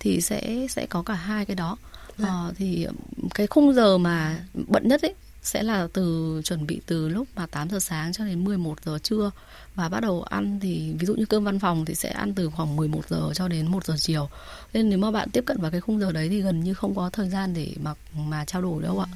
thì 0.00 0.20
sẽ 0.20 0.66
sẽ 0.70 0.86
có 0.86 1.02
cả 1.02 1.14
hai 1.14 1.44
cái 1.44 1.56
đó. 1.56 1.76
À, 2.22 2.44
thì 2.56 2.86
cái 3.34 3.46
khung 3.46 3.74
giờ 3.74 3.98
mà 3.98 4.38
bận 4.54 4.88
nhất 4.88 5.02
ấy 5.02 5.14
sẽ 5.44 5.62
là 5.62 5.88
từ 5.92 6.40
chuẩn 6.44 6.66
bị 6.66 6.80
từ 6.86 7.08
lúc 7.08 7.28
mà 7.36 7.46
8 7.46 7.70
giờ 7.70 7.78
sáng 7.78 8.12
cho 8.12 8.24
đến 8.24 8.44
11 8.44 8.78
giờ 8.84 8.98
trưa. 9.02 9.30
Và 9.74 9.88
bắt 9.88 10.00
đầu 10.00 10.22
ăn 10.22 10.58
thì 10.62 10.94
ví 10.98 11.06
dụ 11.06 11.14
như 11.14 11.26
cơm 11.26 11.44
văn 11.44 11.58
phòng 11.58 11.84
thì 11.84 11.94
sẽ 11.94 12.08
ăn 12.08 12.34
từ 12.34 12.50
khoảng 12.50 12.76
11 12.76 13.08
giờ 13.08 13.30
cho 13.34 13.48
đến 13.48 13.66
1 13.66 13.86
giờ 13.86 13.94
chiều. 13.98 14.28
Nên 14.72 14.90
nếu 14.90 14.98
mà 14.98 15.10
bạn 15.10 15.30
tiếp 15.30 15.44
cận 15.46 15.60
vào 15.60 15.70
cái 15.70 15.80
khung 15.80 16.00
giờ 16.00 16.12
đấy 16.12 16.28
thì 16.28 16.40
gần 16.40 16.60
như 16.60 16.74
không 16.74 16.94
có 16.94 17.10
thời 17.10 17.28
gian 17.28 17.54
để 17.54 17.72
mà 17.82 17.94
mà 18.16 18.44
trao 18.44 18.62
đổi 18.62 18.82
đâu 18.82 18.98
ạ. 18.98 19.06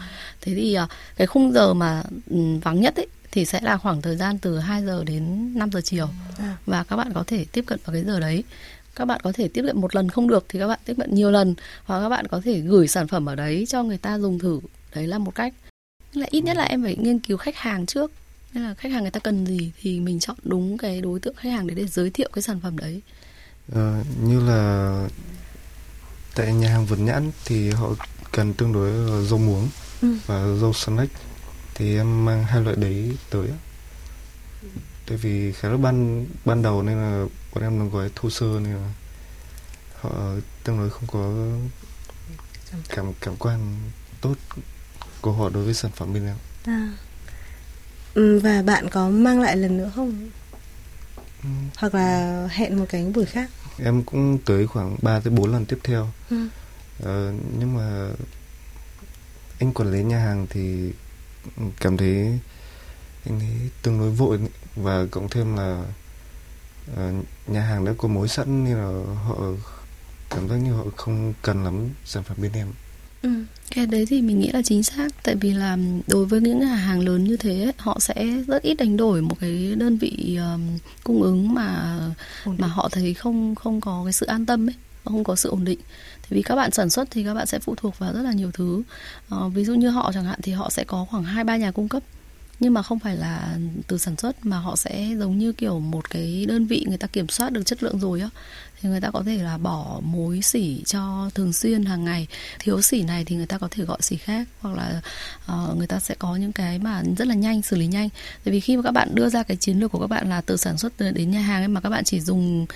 Thế 0.40 0.54
thì 0.54 0.74
à, 0.74 0.88
cái 1.16 1.26
khung 1.26 1.52
giờ 1.52 1.74
mà 1.74 2.02
ừ, 2.30 2.36
vắng 2.62 2.80
nhất 2.80 2.96
ấy 2.96 3.06
thì 3.32 3.44
sẽ 3.44 3.60
là 3.60 3.76
khoảng 3.76 4.02
thời 4.02 4.16
gian 4.16 4.38
từ 4.38 4.58
2 4.58 4.84
giờ 4.84 5.04
đến 5.04 5.52
5 5.58 5.70
giờ 5.72 5.80
chiều. 5.80 6.08
À. 6.38 6.56
và 6.66 6.84
các 6.84 6.96
bạn 6.96 7.12
có 7.14 7.24
thể 7.26 7.44
tiếp 7.52 7.64
cận 7.66 7.78
vào 7.84 7.94
cái 7.94 8.04
giờ 8.04 8.20
đấy. 8.20 8.44
Các 8.94 9.04
bạn 9.04 9.20
có 9.22 9.32
thể 9.32 9.48
tiếp 9.48 9.62
cận 9.66 9.80
một 9.80 9.94
lần 9.94 10.08
không 10.08 10.28
được 10.28 10.44
thì 10.48 10.58
các 10.58 10.68
bạn 10.68 10.78
tiếp 10.84 10.94
cận 10.98 11.14
nhiều 11.14 11.30
lần. 11.30 11.54
Hoặc 11.84 12.00
các 12.00 12.08
bạn 12.08 12.26
có 12.26 12.40
thể 12.44 12.60
gửi 12.60 12.88
sản 12.88 13.08
phẩm 13.08 13.26
ở 13.26 13.34
đấy 13.34 13.64
cho 13.68 13.82
người 13.82 13.98
ta 13.98 14.18
dùng 14.18 14.38
thử. 14.38 14.60
Đấy 14.94 15.06
là 15.06 15.18
một 15.18 15.34
cách 15.34 15.54
là 16.12 16.26
ít 16.30 16.40
nhất 16.40 16.56
là 16.56 16.64
em 16.64 16.82
phải 16.82 16.96
nghiên 16.96 17.18
cứu 17.18 17.36
khách 17.36 17.56
hàng 17.56 17.86
trước. 17.86 18.12
Nên 18.52 18.64
là 18.64 18.74
khách 18.74 18.92
hàng 18.92 19.02
người 19.02 19.10
ta 19.10 19.20
cần 19.20 19.46
gì 19.46 19.72
thì 19.82 20.00
mình 20.00 20.20
chọn 20.20 20.36
đúng 20.42 20.78
cái 20.78 21.00
đối 21.00 21.20
tượng 21.20 21.34
khách 21.34 21.50
hàng 21.50 21.66
để 21.66 21.74
để 21.74 21.86
giới 21.86 22.10
thiệu 22.10 22.28
cái 22.32 22.42
sản 22.42 22.60
phẩm 22.60 22.78
đấy. 22.78 23.02
Ờ, 23.72 24.04
như 24.22 24.40
là 24.40 25.08
tại 26.34 26.52
nhà 26.52 26.68
hàng 26.68 26.86
vườn 26.86 27.04
nhãn 27.04 27.30
thì 27.44 27.70
họ 27.70 27.94
cần 28.32 28.54
tương 28.54 28.72
đối 28.72 28.90
dâu 29.26 29.38
muống 29.38 29.68
ừ. 30.02 30.08
và 30.26 30.56
dâu 30.60 30.72
snack. 30.72 31.12
Thì 31.74 31.96
em 31.96 32.24
mang 32.24 32.44
hai 32.44 32.62
loại 32.62 32.76
đấy 32.76 33.16
tới 33.30 33.48
tại 35.08 35.16
vì 35.16 35.52
khá 35.52 35.68
là 35.68 35.76
ban 35.76 36.26
ban 36.44 36.62
đầu 36.62 36.82
nên 36.82 36.96
là 36.98 37.24
bọn 37.54 37.64
em 37.64 37.78
đang 37.78 37.90
gói 37.90 38.10
thô 38.14 38.30
sơ 38.30 38.46
nên 38.46 38.74
là 38.74 38.92
họ 40.00 40.10
tương 40.64 40.78
đối 40.78 40.90
không 40.90 41.06
có 41.06 41.32
cảm 42.88 43.12
cảm 43.20 43.36
quan 43.36 43.76
tốt 44.20 44.34
của 45.20 45.32
họ 45.32 45.48
đối 45.48 45.64
với 45.64 45.74
sản 45.74 45.90
phẩm 45.94 46.14
bên 46.14 46.26
em 46.26 46.36
à. 46.64 46.92
Và 48.42 48.62
bạn 48.62 48.88
có 48.88 49.08
mang 49.08 49.40
lại 49.40 49.56
lần 49.56 49.76
nữa 49.76 49.90
không 49.94 50.28
ừ. 51.42 51.48
hoặc 51.76 51.94
là 51.94 52.46
hẹn 52.50 52.78
một 52.78 52.84
cái 52.88 53.04
buổi 53.14 53.24
khác 53.24 53.50
em 53.78 54.02
cũng 54.02 54.38
tới 54.44 54.66
khoảng 54.66 54.96
3 55.02 55.20
tới 55.20 55.30
4 55.30 55.52
lần 55.52 55.64
tiếp 55.64 55.78
theo 55.84 56.08
ừ. 56.30 56.48
ờ, 57.02 57.32
nhưng 57.58 57.76
mà 57.76 58.08
anh 59.58 59.72
quản 59.72 59.92
lý 59.92 60.02
nhà 60.02 60.18
hàng 60.18 60.46
thì 60.50 60.92
cảm 61.80 61.96
thấy 61.96 62.38
anh 63.26 63.40
ấy 63.40 63.70
tương 63.82 63.98
đối 63.98 64.10
vội 64.10 64.38
và 64.76 65.06
cộng 65.10 65.28
thêm 65.28 65.56
là 65.56 65.84
uh, 66.92 67.24
nhà 67.46 67.60
hàng 67.60 67.84
đã 67.84 67.92
có 67.98 68.08
mối 68.08 68.28
sẵn 68.28 68.64
nên 68.64 68.76
là 68.76 69.14
họ 69.24 69.38
cảm 70.30 70.48
giác 70.48 70.56
như 70.56 70.72
họ 70.72 70.84
không 70.96 71.34
cần 71.42 71.64
lắm 71.64 71.88
sản 72.04 72.22
phẩm 72.22 72.36
bên 72.40 72.52
em 72.52 72.66
Ừ. 72.66 72.87
Cái 73.70 73.86
đấy 73.86 74.06
thì 74.08 74.22
mình 74.22 74.40
nghĩ 74.40 74.50
là 74.52 74.62
chính 74.62 74.82
xác. 74.82 75.08
Tại 75.22 75.34
vì 75.34 75.52
là 75.52 75.78
đối 76.06 76.26
với 76.26 76.40
những 76.40 76.60
nhà 76.60 76.74
hàng 76.74 77.00
lớn 77.00 77.24
như 77.24 77.36
thế 77.36 77.72
họ 77.76 77.98
sẽ 78.00 78.26
rất 78.46 78.62
ít 78.62 78.74
đánh 78.74 78.96
đổi 78.96 79.22
một 79.22 79.36
cái 79.40 79.74
đơn 79.76 79.98
vị 79.98 80.38
um, 80.40 80.78
cung 81.04 81.22
ứng 81.22 81.54
mà 81.54 81.98
mà 82.44 82.66
họ 82.66 82.88
thấy 82.92 83.14
không 83.14 83.54
không 83.54 83.80
có 83.80 84.00
cái 84.04 84.12
sự 84.12 84.26
an 84.26 84.46
tâm 84.46 84.68
ấy 84.68 84.74
không 85.04 85.24
có 85.24 85.36
sự 85.36 85.50
ổn 85.50 85.64
định. 85.64 85.78
Thì 86.22 86.36
vì 86.36 86.42
các 86.42 86.56
bạn 86.56 86.70
sản 86.70 86.90
xuất 86.90 87.10
thì 87.10 87.24
các 87.24 87.34
bạn 87.34 87.46
sẽ 87.46 87.58
phụ 87.58 87.74
thuộc 87.74 87.98
vào 87.98 88.12
rất 88.12 88.22
là 88.22 88.32
nhiều 88.32 88.50
thứ. 88.54 88.82
Uh, 89.34 89.54
ví 89.54 89.64
dụ 89.64 89.74
như 89.74 89.90
họ 89.90 90.10
chẳng 90.14 90.24
hạn 90.24 90.38
thì 90.42 90.52
họ 90.52 90.70
sẽ 90.70 90.84
có 90.84 91.06
khoảng 91.10 91.24
hai 91.24 91.44
ba 91.44 91.56
nhà 91.56 91.70
cung 91.70 91.88
cấp 91.88 92.02
nhưng 92.60 92.74
mà 92.74 92.82
không 92.82 92.98
phải 92.98 93.16
là 93.16 93.58
từ 93.86 93.98
sản 93.98 94.16
xuất 94.16 94.46
mà 94.46 94.58
họ 94.58 94.76
sẽ 94.76 95.14
giống 95.18 95.38
như 95.38 95.52
kiểu 95.52 95.80
một 95.80 96.10
cái 96.10 96.46
đơn 96.48 96.66
vị 96.66 96.84
người 96.88 96.98
ta 96.98 97.06
kiểm 97.06 97.28
soát 97.28 97.52
được 97.52 97.62
chất 97.66 97.82
lượng 97.82 97.98
rồi 97.98 98.20
á. 98.20 98.28
Thì 98.80 98.88
người 98.88 99.00
ta 99.00 99.10
có 99.10 99.22
thể 99.26 99.42
là 99.42 99.58
bỏ 99.58 100.00
mối 100.02 100.42
xỉ 100.42 100.82
cho 100.86 101.30
thường 101.34 101.52
xuyên 101.52 101.84
hàng 101.84 102.04
ngày. 102.04 102.26
Thiếu 102.58 102.82
xỉ 102.82 103.02
này 103.02 103.24
thì 103.24 103.36
người 103.36 103.46
ta 103.46 103.58
có 103.58 103.68
thể 103.70 103.84
gọi 103.84 103.98
xỉ 104.00 104.16
khác 104.16 104.48
hoặc 104.60 104.76
là 104.76 105.00
uh, 105.52 105.76
người 105.76 105.86
ta 105.86 106.00
sẽ 106.00 106.14
có 106.18 106.36
những 106.36 106.52
cái 106.52 106.78
mà 106.78 107.02
rất 107.16 107.28
là 107.28 107.34
nhanh 107.34 107.62
xử 107.62 107.76
lý 107.76 107.86
nhanh. 107.86 108.08
Tại 108.44 108.52
vì 108.52 108.60
khi 108.60 108.76
mà 108.76 108.82
các 108.82 108.90
bạn 108.90 109.14
đưa 109.14 109.28
ra 109.28 109.42
cái 109.42 109.56
chiến 109.56 109.78
lược 109.78 109.92
của 109.92 110.00
các 110.00 110.06
bạn 110.06 110.28
là 110.28 110.40
từ 110.40 110.56
sản 110.56 110.78
xuất 110.78 110.92
đến 110.98 111.30
nhà 111.30 111.40
hàng 111.40 111.62
ấy 111.62 111.68
mà 111.68 111.80
các 111.80 111.90
bạn 111.90 112.04
chỉ 112.04 112.20
dùng 112.20 112.66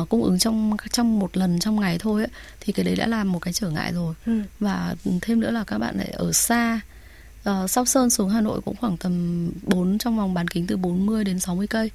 uh, 0.00 0.08
cung 0.08 0.22
ứng 0.22 0.38
trong 0.38 0.76
trong 0.92 1.18
một 1.18 1.36
lần 1.36 1.58
trong 1.58 1.80
ngày 1.80 1.98
thôi 1.98 2.22
ấy, 2.22 2.30
thì 2.60 2.72
cái 2.72 2.84
đấy 2.84 2.96
đã 2.96 3.06
là 3.06 3.24
một 3.24 3.38
cái 3.38 3.52
trở 3.52 3.70
ngại 3.70 3.92
rồi. 3.92 4.14
Ừ. 4.26 4.40
và 4.60 4.94
thêm 5.20 5.40
nữa 5.40 5.50
là 5.50 5.64
các 5.64 5.78
bạn 5.78 5.96
lại 5.96 6.10
ở 6.10 6.32
xa 6.32 6.80
uh, 7.50 7.70
Sóc 7.70 7.88
Sơn 7.88 8.10
xuống 8.10 8.28
Hà 8.28 8.40
Nội 8.40 8.60
cũng 8.60 8.76
khoảng 8.76 8.96
tầm 8.96 9.46
4 9.62 9.98
trong 9.98 10.16
vòng 10.16 10.34
bán 10.34 10.48
kính 10.48 10.66
từ 10.66 10.76
40 10.76 11.24
đến 11.24 11.40
60 11.40 11.66
cây 11.66 11.90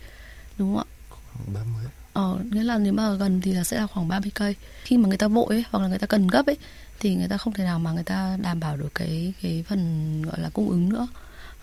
đúng 0.57 0.75
không 0.75 0.85
ạ? 0.89 0.91
Khoảng 1.09 1.53
30 1.53 1.85
Ờ, 2.13 2.37
nghĩa 2.51 2.63
là 2.63 2.77
nếu 2.77 2.93
mà 2.93 3.13
gần 3.13 3.41
thì 3.41 3.53
là 3.53 3.63
sẽ 3.63 3.77
là 3.77 3.87
khoảng 3.87 4.07
30 4.07 4.31
cây. 4.35 4.55
Khi 4.83 4.97
mà 4.97 5.07
người 5.07 5.17
ta 5.17 5.27
vội 5.27 5.45
ấy, 5.49 5.63
hoặc 5.71 5.79
là 5.79 5.87
người 5.87 5.97
ta 5.97 6.07
cần 6.07 6.27
gấp 6.27 6.45
ấy 6.45 6.57
thì 6.99 7.15
người 7.15 7.27
ta 7.27 7.37
không 7.37 7.53
thể 7.53 7.63
nào 7.63 7.79
mà 7.79 7.91
người 7.91 8.03
ta 8.03 8.37
đảm 8.41 8.59
bảo 8.59 8.77
được 8.77 8.95
cái 8.95 9.33
cái 9.41 9.63
phần 9.67 10.21
gọi 10.21 10.39
là 10.39 10.49
cung 10.49 10.69
ứng 10.69 10.89
nữa. 10.89 11.07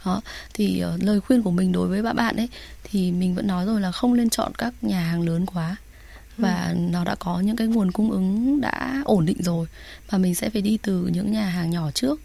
Đó. 0.05 0.21
Thì 0.55 0.85
uh, 0.95 1.03
lời 1.03 1.21
khuyên 1.21 1.43
của 1.43 1.51
mình 1.51 1.73
đối 1.73 1.89
với 1.89 2.03
bạn 2.03 2.17
bạn 2.17 2.37
ấy 2.37 2.49
thì 2.85 3.13
mình 3.13 3.35
vẫn 3.35 3.47
nói 3.47 3.67
rồi 3.67 3.81
là 3.81 3.93
không 3.93 4.17
nên 4.17 4.31
chọn 4.31 4.53
các 4.59 4.75
nhà 4.83 5.01
hàng 5.01 5.23
lớn 5.23 5.47
quá 5.47 5.77
và 6.37 6.69
ừ. 6.69 6.75
nó 6.79 7.05
đã 7.05 7.15
có 7.15 7.41
những 7.41 7.57
cái 7.57 7.67
nguồn 7.67 7.91
cung 7.91 8.11
ứng 8.11 8.61
đã 8.61 9.03
ổn 9.05 9.27
định 9.27 9.43
rồi 9.43 9.67
và 10.11 10.19
mình 10.19 10.35
sẽ 10.35 10.51
phải 10.51 10.63
đi 10.63 10.79
từ 10.83 11.07
những 11.07 11.33
nhà 11.33 11.47
hàng 11.47 11.71
nhỏ 11.71 11.91
trước 11.91 12.21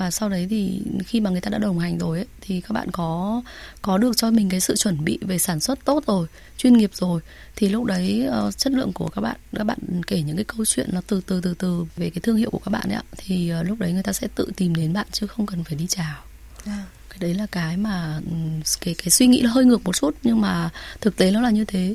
và 0.00 0.10
sau 0.10 0.28
đấy 0.28 0.46
thì 0.50 0.82
khi 1.06 1.20
mà 1.20 1.30
người 1.30 1.40
ta 1.40 1.50
đã 1.50 1.58
đồng 1.58 1.78
hành 1.78 1.98
rồi 1.98 2.18
ấy, 2.18 2.26
thì 2.40 2.60
các 2.60 2.72
bạn 2.72 2.90
có 2.90 3.42
có 3.82 3.98
được 3.98 4.16
cho 4.16 4.30
mình 4.30 4.48
cái 4.48 4.60
sự 4.60 4.76
chuẩn 4.76 5.04
bị 5.04 5.18
về 5.20 5.38
sản 5.38 5.60
xuất 5.60 5.84
tốt 5.84 6.06
rồi 6.06 6.26
chuyên 6.56 6.72
nghiệp 6.72 6.90
rồi 6.94 7.20
thì 7.56 7.68
lúc 7.68 7.84
đấy 7.84 8.28
uh, 8.46 8.58
chất 8.58 8.72
lượng 8.72 8.92
của 8.92 9.08
các 9.08 9.20
bạn 9.20 9.36
các 9.52 9.64
bạn 9.64 9.78
kể 10.06 10.22
những 10.22 10.36
cái 10.36 10.44
câu 10.44 10.64
chuyện 10.64 10.88
nó 10.92 11.00
từ 11.06 11.20
từ 11.26 11.40
từ 11.40 11.54
từ 11.54 11.84
về 11.96 12.10
cái 12.10 12.20
thương 12.22 12.36
hiệu 12.36 12.50
của 12.50 12.58
các 12.58 12.70
bạn 12.70 12.88
ấy 12.88 12.94
ạ 12.94 13.02
thì 13.16 13.52
uh, 13.60 13.66
lúc 13.66 13.78
đấy 13.78 13.92
người 13.92 14.02
ta 14.02 14.12
sẽ 14.12 14.28
tự 14.34 14.52
tìm 14.56 14.74
đến 14.74 14.92
bạn 14.92 15.06
chứ 15.12 15.26
không 15.26 15.46
cần 15.46 15.64
phải 15.64 15.74
đi 15.74 15.86
chào. 15.86 16.16
À. 16.66 16.84
cái 17.10 17.18
đấy 17.20 17.34
là 17.34 17.46
cái 17.52 17.76
mà 17.76 18.20
cái 18.80 18.94
cái 18.94 19.10
suy 19.10 19.26
nghĩ 19.26 19.40
nó 19.44 19.50
hơi 19.50 19.64
ngược 19.64 19.84
một 19.84 19.96
chút 19.96 20.14
nhưng 20.22 20.40
mà 20.40 20.70
thực 21.00 21.16
tế 21.16 21.30
nó 21.30 21.40
là 21.40 21.50
như 21.50 21.64
thế. 21.64 21.94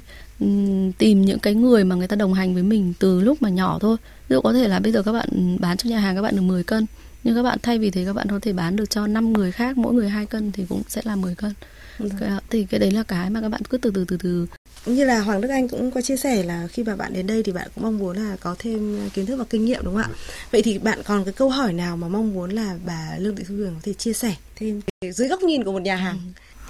Tìm 0.97 1.25
những 1.25 1.39
cái 1.39 1.55
người 1.55 1.83
mà 1.83 1.95
người 1.95 2.07
ta 2.07 2.15
đồng 2.15 2.33
hành 2.33 2.53
với 2.53 2.63
mình 2.63 2.93
từ 2.99 3.21
lúc 3.21 3.41
mà 3.41 3.49
nhỏ 3.49 3.79
thôi. 3.81 3.97
Ví 4.29 4.33
dụ 4.33 4.41
có 4.41 4.53
thể 4.53 4.67
là 4.67 4.79
bây 4.79 4.91
giờ 4.91 5.03
các 5.03 5.11
bạn 5.11 5.57
bán 5.59 5.77
cho 5.77 5.89
nhà 5.89 5.99
hàng 5.99 6.15
các 6.15 6.21
bạn 6.21 6.35
được 6.35 6.41
10 6.41 6.63
cân 6.63 6.85
nhưng 7.25 7.35
các 7.35 7.43
bạn 7.43 7.57
thay 7.63 7.79
vì 7.79 7.91
thế 7.91 8.05
các 8.05 8.13
bạn 8.13 8.27
có 8.29 8.39
thể 8.41 8.53
bán 8.53 8.75
được 8.75 8.89
cho 8.89 9.07
5 9.07 9.33
người 9.33 9.51
khác 9.51 9.77
mỗi 9.77 9.93
người 9.93 10.09
hai 10.09 10.25
cân 10.25 10.51
thì 10.51 10.65
cũng 10.69 10.81
sẽ 10.87 11.01
là 11.05 11.15
10 11.15 11.35
cân 11.35 11.53
ừ. 11.99 12.09
thì 12.49 12.65
cái 12.69 12.79
đấy 12.79 12.91
là 12.91 13.03
cái 13.03 13.29
mà 13.29 13.41
các 13.41 13.49
bạn 13.49 13.61
cứ 13.69 13.77
từ 13.77 13.91
từ 13.95 14.05
từ 14.07 14.17
từ 14.17 14.47
như 14.85 15.05
là 15.05 15.19
Hoàng 15.19 15.41
Đức 15.41 15.49
Anh 15.49 15.67
cũng 15.67 15.91
có 15.91 16.01
chia 16.01 16.17
sẻ 16.17 16.43
là 16.43 16.67
khi 16.67 16.83
mà 16.83 16.95
bạn 16.95 17.13
đến 17.13 17.27
đây 17.27 17.43
thì 17.43 17.51
bạn 17.51 17.67
cũng 17.75 17.83
mong 17.83 17.97
muốn 17.97 18.17
là 18.17 18.35
có 18.39 18.55
thêm 18.59 19.09
kiến 19.09 19.25
thức 19.25 19.35
và 19.37 19.45
kinh 19.49 19.65
nghiệm 19.65 19.83
đúng 19.83 19.93
không 19.93 20.03
ạ? 20.03 20.09
Vậy 20.51 20.61
thì 20.61 20.77
bạn 20.77 20.99
còn 21.05 21.23
cái 21.23 21.33
câu 21.33 21.49
hỏi 21.49 21.73
nào 21.73 21.97
mà 21.97 22.07
mong 22.07 22.33
muốn 22.33 22.51
là 22.51 22.75
bà 22.85 23.15
Lương 23.17 23.35
Thị 23.35 23.43
Thu 23.47 23.55
Huyền 23.55 23.73
có 23.73 23.79
thể 23.83 23.93
chia 23.93 24.13
sẻ 24.13 24.35
thêm 24.55 24.81
dưới 25.13 25.27
góc 25.27 25.41
nhìn 25.41 25.63
của 25.63 25.71
một 25.71 25.81
nhà 25.81 25.95
hàng? 25.95 26.19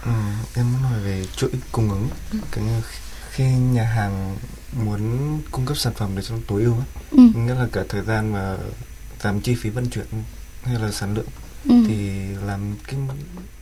Ừ, 0.06 0.12
em 0.56 0.72
muốn 0.72 0.82
hỏi 0.82 1.00
về 1.06 1.26
chuỗi 1.36 1.50
cung 1.72 1.90
ứng. 1.90 2.08
Ừ. 2.32 2.38
Cái 2.52 2.64
khi 3.32 3.44
nhà 3.44 3.84
hàng 3.84 4.38
muốn 4.86 5.02
cung 5.52 5.66
cấp 5.66 5.78
sản 5.78 5.94
phẩm 5.94 6.12
để 6.16 6.22
cho 6.22 6.36
tối 6.48 6.64
ưu, 6.64 6.76
ừ. 7.12 7.18
nghĩa 7.36 7.56
là 7.56 7.68
cả 7.72 7.84
thời 7.90 8.02
gian 8.02 8.32
mà 8.32 8.58
giảm 9.24 9.42
chi 9.42 9.56
phí 9.56 9.70
vận 9.70 9.90
chuyển 9.90 10.06
hay 10.66 10.80
là 10.80 10.92
sản 10.92 11.14
lượng. 11.14 11.28
Ừ. 11.70 11.76
thì 11.88 12.10
làm 12.46 12.76
cái 12.88 13.00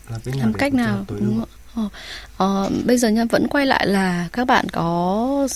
làm 0.10 0.22
cái 0.24 0.34
làm 0.38 0.54
cách 0.54 0.74
nào 0.74 1.06
tối 1.08 1.20
ưu. 1.20 1.46
Ờ, 1.76 1.90
ờ, 2.38 2.70
bây 2.86 2.98
giờ 2.98 3.10
nha 3.10 3.26
vẫn 3.26 3.48
quay 3.48 3.66
lại 3.66 3.88
là 3.88 4.28
các 4.34 4.48
bạn 4.48 4.70
có 4.70 5.48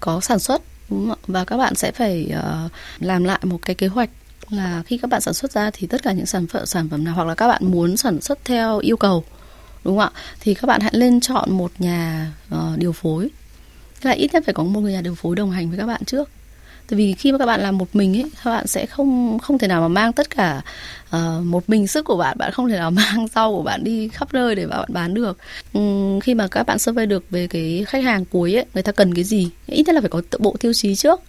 có 0.00 0.20
sản 0.20 0.38
xuất 0.38 0.62
đúng 0.88 1.08
không? 1.08 1.18
và 1.26 1.44
các 1.44 1.56
bạn 1.56 1.74
sẽ 1.74 1.92
phải 1.92 2.32
uh, 2.38 2.70
làm 3.00 3.24
lại 3.24 3.38
một 3.42 3.58
cái 3.62 3.74
kế 3.74 3.86
hoạch 3.86 4.10
là 4.50 4.82
khi 4.86 4.98
các 4.98 5.10
bạn 5.10 5.20
sản 5.20 5.34
xuất 5.34 5.52
ra 5.52 5.70
thì 5.72 5.86
tất 5.86 6.02
cả 6.02 6.12
những 6.12 6.26
sản 6.26 6.46
phẩm 6.46 6.66
sản 6.66 6.88
phẩm 6.88 7.04
nào 7.04 7.14
hoặc 7.14 7.24
là 7.24 7.34
các 7.34 7.48
bạn 7.48 7.62
muốn 7.64 7.96
sản 7.96 8.20
xuất 8.20 8.44
theo 8.44 8.78
yêu 8.78 8.96
cầu 8.96 9.24
đúng 9.84 9.98
không 9.98 10.12
ạ? 10.14 10.20
Thì 10.40 10.54
các 10.54 10.66
bạn 10.66 10.80
hãy 10.80 10.92
lên 10.94 11.20
chọn 11.20 11.52
một 11.52 11.72
nhà 11.78 12.32
uh, 12.54 12.78
điều 12.78 12.92
phối. 12.92 13.30
Là 14.02 14.10
ít 14.10 14.32
nhất 14.32 14.42
phải 14.46 14.54
có 14.54 14.62
một 14.62 14.80
người 14.80 14.92
nhà 14.92 15.00
điều 15.00 15.14
phối 15.14 15.36
đồng 15.36 15.50
hành 15.50 15.68
với 15.68 15.78
các 15.78 15.86
bạn 15.86 16.04
trước 16.04 16.30
tại 16.90 16.96
vì 16.96 17.14
khi 17.14 17.32
mà 17.32 17.38
các 17.38 17.46
bạn 17.46 17.60
làm 17.60 17.78
một 17.78 17.96
mình 17.96 18.16
ấy 18.16 18.30
các 18.44 18.50
bạn 18.50 18.66
sẽ 18.66 18.86
không 18.86 19.38
không 19.38 19.58
thể 19.58 19.68
nào 19.68 19.80
mà 19.80 19.88
mang 19.88 20.12
tất 20.12 20.30
cả 20.30 20.62
uh, 21.16 21.44
một 21.44 21.68
mình 21.68 21.86
sức 21.86 22.04
của 22.04 22.16
bạn 22.16 22.38
bạn 22.38 22.52
không 22.52 22.68
thể 22.68 22.76
nào 22.76 22.90
mang 23.00 23.26
rau 23.34 23.52
của 23.56 23.62
bạn 23.62 23.84
đi 23.84 24.08
khắp 24.08 24.34
nơi 24.34 24.54
để 24.54 24.66
bạn 24.66 24.84
bán 24.88 25.14
được. 25.14 25.38
Um, 25.72 26.20
khi 26.20 26.34
mà 26.34 26.48
các 26.48 26.66
bạn 26.66 26.78
survey 26.78 27.06
được 27.06 27.30
về 27.30 27.46
cái 27.46 27.84
khách 27.88 28.04
hàng 28.04 28.24
cuối 28.24 28.54
ấy 28.54 28.64
người 28.74 28.82
ta 28.82 28.92
cần 28.92 29.14
cái 29.14 29.24
gì? 29.24 29.50
Ít 29.66 29.82
nhất 29.86 29.94
là 29.94 30.00
phải 30.00 30.10
có 30.10 30.22
bộ 30.38 30.56
tiêu 30.60 30.72
chí 30.72 30.94
trước 30.94 31.20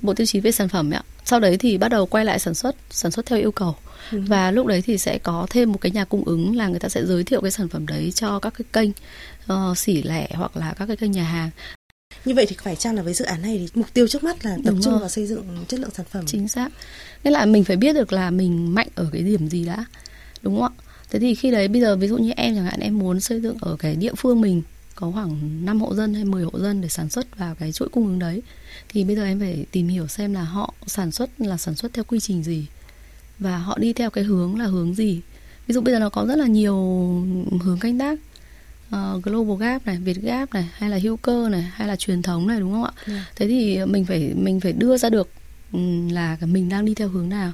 bộ 0.00 0.14
tiêu 0.14 0.26
chí 0.26 0.40
về 0.40 0.52
sản 0.52 0.68
phẩm 0.68 0.90
ấy 0.90 1.00
sau 1.24 1.40
đấy 1.40 1.56
thì 1.56 1.78
bắt 1.78 1.88
đầu 1.88 2.06
quay 2.06 2.24
lại 2.24 2.38
sản 2.38 2.54
xuất 2.54 2.76
sản 2.90 3.10
xuất 3.10 3.26
theo 3.26 3.38
yêu 3.38 3.52
cầu. 3.52 3.74
Ừ. 4.12 4.22
và 4.26 4.50
lúc 4.50 4.66
đấy 4.66 4.82
thì 4.82 4.98
sẽ 4.98 5.18
có 5.18 5.46
thêm 5.50 5.72
một 5.72 5.78
cái 5.80 5.92
nhà 5.92 6.04
cung 6.04 6.24
ứng 6.24 6.56
là 6.56 6.68
người 6.68 6.80
ta 6.80 6.88
sẽ 6.88 7.04
giới 7.04 7.24
thiệu 7.24 7.40
cái 7.40 7.50
sản 7.50 7.68
phẩm 7.68 7.86
đấy 7.86 8.12
cho 8.14 8.38
các 8.38 8.54
cái 8.58 8.64
kênh 8.72 8.90
uh, 9.52 9.78
xỉ 9.78 10.02
lẻ 10.02 10.28
hoặc 10.34 10.56
là 10.56 10.74
các 10.78 10.86
cái 10.86 10.96
kênh 10.96 11.12
nhà 11.12 11.24
hàng 11.24 11.50
như 12.24 12.34
vậy 12.34 12.46
thì 12.46 12.56
phải 12.62 12.76
chăng 12.76 12.94
là 12.94 13.02
với 13.02 13.14
dự 13.14 13.24
án 13.24 13.42
này 13.42 13.58
thì 13.58 13.68
mục 13.74 13.86
tiêu 13.94 14.08
trước 14.08 14.24
mắt 14.24 14.44
là 14.44 14.56
tập 14.64 14.70
Đúng 14.70 14.82
trung 14.82 14.92
rồi. 14.92 15.00
vào 15.00 15.08
xây 15.08 15.26
dựng 15.26 15.64
chất 15.68 15.80
lượng 15.80 15.90
sản 15.94 16.06
phẩm? 16.10 16.26
Chính 16.26 16.48
xác. 16.48 16.68
Nghĩa 17.24 17.30
là 17.30 17.46
mình 17.46 17.64
phải 17.64 17.76
biết 17.76 17.92
được 17.92 18.12
là 18.12 18.30
mình 18.30 18.74
mạnh 18.74 18.88
ở 18.94 19.08
cái 19.12 19.22
điểm 19.22 19.48
gì 19.48 19.64
đã 19.64 19.84
đúng 20.42 20.60
không 20.60 20.72
ạ? 20.78 20.82
Thế 21.10 21.18
thì 21.18 21.34
khi 21.34 21.50
đấy 21.50 21.68
bây 21.68 21.80
giờ 21.80 21.96
ví 21.96 22.08
dụ 22.08 22.18
như 22.18 22.32
em 22.36 22.54
chẳng 22.54 22.64
hạn 22.64 22.80
em 22.80 22.98
muốn 22.98 23.20
xây 23.20 23.40
dựng 23.40 23.56
ở 23.60 23.76
cái 23.78 23.96
địa 23.96 24.14
phương 24.16 24.40
mình 24.40 24.62
có 24.94 25.10
khoảng 25.10 25.64
5 25.64 25.80
hộ 25.80 25.94
dân 25.94 26.14
hay 26.14 26.24
10 26.24 26.44
hộ 26.44 26.60
dân 26.60 26.80
để 26.80 26.88
sản 26.88 27.10
xuất 27.10 27.38
vào 27.38 27.54
cái 27.54 27.72
chuỗi 27.72 27.88
cung 27.88 28.06
ứng 28.06 28.18
đấy 28.18 28.42
thì 28.88 29.04
bây 29.04 29.16
giờ 29.16 29.24
em 29.24 29.40
phải 29.40 29.66
tìm 29.70 29.88
hiểu 29.88 30.06
xem 30.06 30.34
là 30.34 30.42
họ 30.42 30.74
sản 30.86 31.10
xuất 31.10 31.30
là 31.38 31.56
sản 31.56 31.74
xuất 31.74 31.92
theo 31.94 32.04
quy 32.04 32.20
trình 32.20 32.42
gì 32.42 32.66
và 33.38 33.58
họ 33.58 33.78
đi 33.78 33.92
theo 33.92 34.10
cái 34.10 34.24
hướng 34.24 34.58
là 34.58 34.66
hướng 34.66 34.94
gì. 34.94 35.20
Ví 35.66 35.74
dụ 35.74 35.80
bây 35.80 35.94
giờ 35.94 36.00
nó 36.00 36.08
có 36.08 36.26
rất 36.26 36.36
là 36.38 36.46
nhiều 36.46 36.76
hướng 37.62 37.78
canh 37.80 37.98
tác 37.98 38.18
uh, 38.96 39.22
global 39.22 39.56
gap 39.56 39.86
này, 39.86 39.96
Việt 39.96 40.16
gap 40.22 40.54
này, 40.54 40.68
hay 40.72 40.90
là 40.90 40.98
hữu 41.02 41.16
cơ 41.16 41.48
này, 41.48 41.62
hay 41.72 41.88
là 41.88 41.96
truyền 41.96 42.22
thống 42.22 42.46
này 42.46 42.60
đúng 42.60 42.72
không 42.72 42.84
ạ? 42.84 42.92
Yeah. 43.06 43.22
Thế 43.36 43.48
thì 43.48 43.84
mình 43.84 44.04
phải 44.04 44.32
mình 44.36 44.60
phải 44.60 44.72
đưa 44.72 44.96
ra 44.96 45.08
được 45.08 45.28
um, 45.72 46.08
là 46.08 46.36
mình 46.40 46.68
đang 46.68 46.84
đi 46.84 46.94
theo 46.94 47.08
hướng 47.08 47.28
nào. 47.28 47.52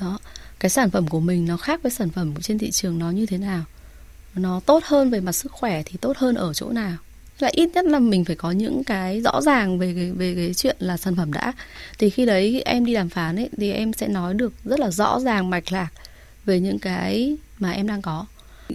Đó, 0.00 0.18
cái 0.60 0.70
sản 0.70 0.90
phẩm 0.90 1.08
của 1.08 1.20
mình 1.20 1.46
nó 1.46 1.56
khác 1.56 1.82
với 1.82 1.92
sản 1.92 2.10
phẩm 2.10 2.34
trên 2.40 2.58
thị 2.58 2.70
trường 2.70 2.98
nó 2.98 3.10
như 3.10 3.26
thế 3.26 3.38
nào? 3.38 3.64
Nó 4.34 4.60
tốt 4.66 4.84
hơn 4.84 5.10
về 5.10 5.20
mặt 5.20 5.32
sức 5.32 5.52
khỏe 5.52 5.82
thì 5.86 5.96
tốt 6.00 6.16
hơn 6.16 6.34
ở 6.34 6.52
chỗ 6.54 6.70
nào? 6.70 6.96
là 7.42 7.50
ít 7.52 7.70
nhất 7.74 7.84
là 7.84 7.98
mình 7.98 8.24
phải 8.24 8.36
có 8.36 8.50
những 8.50 8.84
cái 8.84 9.20
rõ 9.20 9.40
ràng 9.42 9.78
về 9.78 9.94
cái 9.94 10.12
về 10.12 10.34
cái 10.34 10.54
chuyện 10.54 10.76
là 10.78 10.96
sản 10.96 11.16
phẩm 11.16 11.32
đã 11.32 11.52
thì 11.98 12.10
khi 12.10 12.26
đấy 12.26 12.62
em 12.64 12.84
đi 12.84 12.94
đàm 12.94 13.08
phán 13.08 13.36
ấy 13.36 13.48
thì 13.56 13.72
em 13.72 13.92
sẽ 13.92 14.08
nói 14.08 14.34
được 14.34 14.52
rất 14.64 14.80
là 14.80 14.90
rõ 14.90 15.20
ràng 15.20 15.50
mạch 15.50 15.72
lạc 15.72 15.88
về 16.44 16.60
những 16.60 16.78
cái 16.78 17.36
mà 17.58 17.70
em 17.70 17.86
đang 17.86 18.02
có 18.02 18.26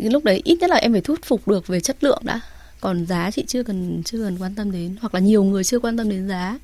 lúc 0.02 0.24
đấy 0.24 0.42
ít 0.44 0.58
nhất 0.60 0.70
là 0.70 0.76
em 0.76 0.92
phải 0.92 1.02
thuyết 1.02 1.26
phục 1.26 1.48
được 1.48 1.68
về 1.68 1.80
chất 1.80 2.04
lượng 2.04 2.22
đã. 2.26 2.40
Còn 2.82 3.06
giá 3.06 3.32
chị 3.32 3.44
chưa 3.48 3.64
cần 3.64 4.02
chưa 4.06 4.24
cần 4.24 4.38
quan 4.38 4.56
tâm 4.56 4.72
đến. 4.72 4.96
Hoặc 5.02 5.14
là 5.14 5.20
nhiều 5.20 5.44
người 5.44 5.64
chưa 5.64 5.80
quan 5.80 5.98
tâm 5.98 6.10
đến 6.10 6.28
giá. 6.28 6.60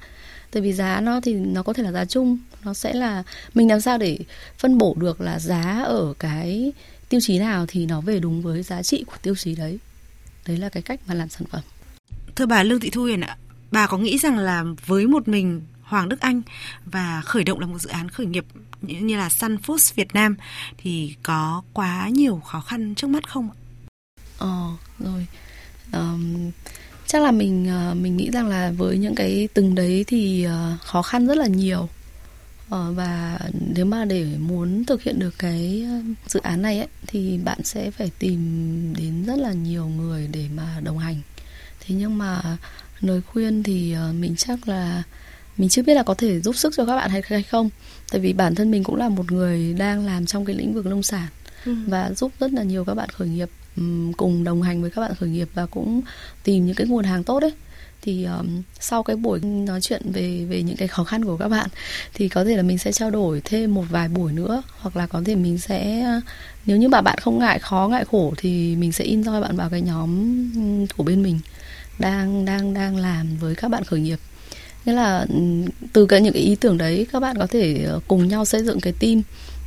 Tại 0.52 0.62
vì 0.62 0.74
giá 0.74 1.02
nó 1.02 1.22
thì 1.22 1.34
nó 1.34 1.64
có 1.64 1.74
thể 1.74 1.84
là 1.84 1.92
giá 1.92 2.06
chung. 2.06 2.38
Nó 2.64 2.74
sẽ 2.74 2.94
là, 2.94 3.24
mình 3.54 3.70
làm 3.70 3.82
sao 3.82 3.98
để 3.98 4.20
phân 4.58 4.78
bổ 4.78 4.96
được 5.00 5.22
là 5.22 5.40
giá 5.40 5.84
ở 5.86 6.14
cái 6.20 6.72
tiêu 7.10 7.20
chí 7.24 7.40
nào 7.40 7.66
thì 7.68 7.86
nó 7.86 8.02
về 8.02 8.20
đúng 8.20 8.42
với 8.42 8.64
giá 8.64 8.84
trị 8.84 9.04
của 9.08 9.18
tiêu 9.22 9.36
chí 9.36 9.56
đấy. 9.56 9.80
Đấy 10.48 10.58
là 10.58 10.70
cái 10.70 10.84
cách 10.84 11.00
mà 11.08 11.14
làm 11.14 11.30
sản 11.30 11.48
phẩm. 11.52 11.62
Thưa 12.36 12.46
bà 12.46 12.64
lương 12.64 12.80
thị 12.80 12.90
thu 12.90 13.02
huyền 13.02 13.22
ạ, 13.22 13.38
bà 13.72 13.88
có 13.88 13.98
nghĩ 13.98 14.18
rằng 14.18 14.38
là 14.38 14.64
với 14.86 15.08
một 15.08 15.28
mình 15.28 15.62
Hoàng 15.92 16.10
Đức 16.10 16.20
Anh 16.20 16.42
và 16.86 17.22
khởi 17.22 17.44
động 17.44 17.60
là 17.60 17.68
một 17.68 17.82
dự 17.82 17.90
án 17.90 18.10
khởi 18.10 18.26
nghiệp 18.26 18.46
như 18.82 19.18
là 19.18 19.30
Sun 19.30 19.56
Foods 19.56 19.94
Việt 19.96 20.14
Nam 20.14 20.36
thì 20.78 21.16
có 21.24 21.64
quá 21.74 22.10
nhiều 22.10 22.42
khó 22.46 22.62
khăn 22.62 22.96
trước 22.96 23.08
mắt 23.08 23.30
không? 23.30 23.50
Ờ 24.38 24.68
rồi. 25.00 25.28
Um, 25.94 26.52
chắc 27.08 27.22
là 27.22 27.32
mình 27.32 27.70
uh, 27.92 27.98
mình 27.98 28.18
nghĩ 28.18 28.30
rằng 28.34 28.48
là 28.48 28.72
với 28.78 28.98
những 28.98 29.16
cái 29.16 29.48
từng 29.54 29.76
đấy 29.76 30.04
thì 30.08 30.48
uh, 30.48 30.82
khó 30.82 31.02
khăn 31.02 31.28
rất 31.28 31.38
là 31.38 31.48
nhiều. 31.48 31.90
Uh, 32.66 32.96
và 32.96 33.40
nếu 33.76 33.86
mà 33.86 34.06
để 34.06 34.38
muốn 34.40 34.86
thực 34.86 35.04
hiện 35.04 35.20
được 35.20 35.34
cái 35.38 35.88
dự 36.28 36.40
án 36.40 36.62
này 36.62 36.78
ấy, 36.78 36.88
thì 37.08 37.38
bạn 37.38 37.64
sẽ 37.64 37.92
phải 37.92 38.12
tìm 38.20 38.40
đến 38.98 39.26
rất 39.26 39.40
là 39.40 39.54
nhiều 39.54 39.88
người 39.88 40.28
để 40.28 40.48
mà 40.56 40.80
đồng 40.84 40.98
hành. 40.98 41.22
Thế 41.80 41.96
nhưng 41.96 42.18
mà 42.18 42.58
lời 43.00 43.22
khuyên 43.22 43.64
thì 43.64 43.96
uh, 44.10 44.16
mình 44.16 44.36
chắc 44.36 44.68
là 44.68 45.04
mình 45.58 45.70
chưa 45.70 45.84
biết 45.84 45.94
là 45.94 46.04
có 46.04 46.14
thể 46.14 46.40
giúp 46.40 46.56
sức 46.56 46.74
cho 46.78 46.86
các 46.86 46.96
bạn 46.96 47.10
hay 47.10 47.22
hay 47.26 47.44
không. 47.44 47.70
Tại 48.12 48.22
vì 48.22 48.34
bản 48.34 48.56
thân 48.56 48.72
mình 48.72 48.84
cũng 48.84 48.96
là 48.96 49.10
một 49.10 49.32
người 49.32 49.74
đang 49.74 50.06
làm 50.06 50.26
trong 50.26 50.46
cái 50.46 50.56
lĩnh 50.56 50.74
vực 50.74 50.86
nông 50.86 51.04
sản 51.04 51.28
ừ. 51.66 51.76
và 51.88 52.12
giúp 52.12 52.32
rất 52.40 52.54
là 52.54 52.64
nhiều 52.64 52.86
các 52.86 52.94
bạn 52.94 53.10
khởi 53.10 53.28
nghiệp 53.28 53.50
cùng 54.18 54.44
đồng 54.44 54.62
hành 54.62 54.82
với 54.82 54.92
các 54.92 55.02
bạn 55.02 55.16
khởi 55.20 55.30
nghiệp 55.30 55.50
và 55.54 55.66
cũng 55.66 56.02
tìm 56.44 56.66
những 56.66 56.76
cái 56.76 56.88
nguồn 56.88 57.06
hàng 57.06 57.24
tốt 57.24 57.40
đấy 57.40 57.54
thì 58.02 58.26
um, 58.26 58.62
sau 58.80 59.04
cái 59.04 59.16
buổi 59.16 59.40
nói 59.40 59.82
chuyện 59.82 60.02
về 60.12 60.46
về 60.50 60.64
những 60.64 60.78
cái 60.78 60.88
khó 60.88 61.04
khăn 61.04 61.26
của 61.26 61.38
các 61.38 61.48
bạn 61.48 61.70
thì 62.14 62.30
có 62.30 62.44
thể 62.44 62.58
là 62.58 62.64
mình 62.64 62.78
sẽ 62.78 62.92
trao 62.92 63.12
đổi 63.12 63.42
thêm 63.46 63.74
một 63.74 63.86
vài 63.90 64.08
buổi 64.08 64.34
nữa. 64.34 64.64
Hoặc 64.80 64.98
là 64.98 65.08
có 65.08 65.22
thể 65.26 65.36
mình 65.36 65.58
sẽ 65.58 66.06
nếu 66.66 66.78
như 66.78 66.90
mà 66.90 67.02
bạn 67.02 67.18
không 67.22 67.40
ngại 67.40 67.60
khó 67.60 67.88
ngại 67.92 68.06
khổ 68.12 68.34
thì 68.38 68.76
mình 68.76 68.92
sẽ 68.92 69.04
in 69.04 69.24
roi 69.24 69.42
bạn 69.42 69.56
vào 69.56 69.70
cái 69.70 69.82
nhóm 69.82 70.50
của 70.98 71.04
bên 71.04 71.24
mình 71.24 71.40
đang 72.00 72.46
đang 72.46 72.74
đang 72.74 72.98
làm 72.98 73.38
với 73.38 73.56
các 73.56 73.72
bạn 73.72 73.84
khởi 73.84 74.00
nghiệp 74.00 74.20
nghĩa 74.86 74.94
là 74.94 75.26
ừ, 75.30 75.36
từ 75.94 76.06
cái 76.06 76.22
những 76.22 76.34
cái 76.34 76.42
ý 76.42 76.56
tưởng 76.56 76.78
đấy 76.78 77.08
các 77.12 77.20
bạn 77.20 77.38
có 77.38 77.48
thể 77.48 77.84
ờ, 77.88 78.00
cùng 78.08 78.28
nhau 78.28 78.46
xây 78.46 78.64
dựng 78.64 78.80
cái 78.80 78.94
team 78.94 79.22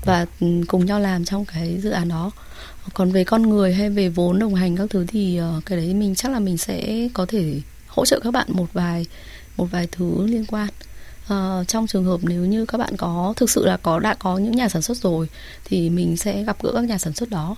và 0.04 0.26
ừ, 0.40 0.46
cùng 0.68 0.86
nhau 0.86 1.00
làm 1.00 1.24
trong 1.24 1.44
cái 1.44 1.78
dự 1.82 1.90
án 1.90 2.08
đó. 2.08 2.30
Còn 2.94 3.12
về 3.12 3.24
con 3.24 3.42
người 3.42 3.74
hay 3.74 3.90
về 3.90 4.08
vốn 4.08 4.38
đồng 4.38 4.54
hành 4.54 4.76
các 4.76 4.90
thứ 4.90 5.06
thì 5.08 5.36
ờ, 5.36 5.60
cái 5.66 5.78
đấy 5.78 5.94
mình 5.94 6.14
chắc 6.14 6.32
là 6.32 6.38
mình 6.38 6.58
sẽ 6.58 7.08
có 7.14 7.26
thể 7.26 7.60
hỗ 7.86 8.06
trợ 8.06 8.20
các 8.20 8.30
bạn 8.30 8.46
một 8.48 8.66
vài 8.72 9.06
một 9.56 9.66
vài 9.70 9.88
thứ 9.92 10.26
liên 10.26 10.44
quan. 10.46 10.68
À, 11.28 11.64
trong 11.68 11.86
trường 11.86 12.04
hợp 12.04 12.20
nếu 12.22 12.44
như 12.44 12.66
các 12.66 12.78
bạn 12.78 12.96
có 12.96 13.34
thực 13.36 13.50
sự 13.50 13.66
là 13.66 13.76
có 13.76 13.98
đã 13.98 14.14
có 14.14 14.38
những 14.38 14.56
nhà 14.56 14.68
sản 14.68 14.82
xuất 14.82 14.96
rồi 14.96 15.28
thì 15.64 15.90
mình 15.90 16.16
sẽ 16.16 16.42
gặp 16.42 16.62
gỡ 16.62 16.72
các 16.74 16.84
nhà 16.84 16.98
sản 16.98 17.12
xuất 17.12 17.30
đó. 17.30 17.56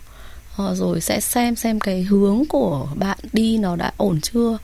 À, 0.57 0.75
rồi 0.75 1.01
sẽ 1.01 1.21
xem 1.21 1.57
xem 1.57 1.81
cái 1.81 2.03
hướng 2.03 2.43
của 2.49 2.89
bạn 2.95 3.19
đi 3.33 3.59
nó 3.59 3.77
đã 3.77 3.93
ổn 3.97 4.21
chưa? 4.21 4.59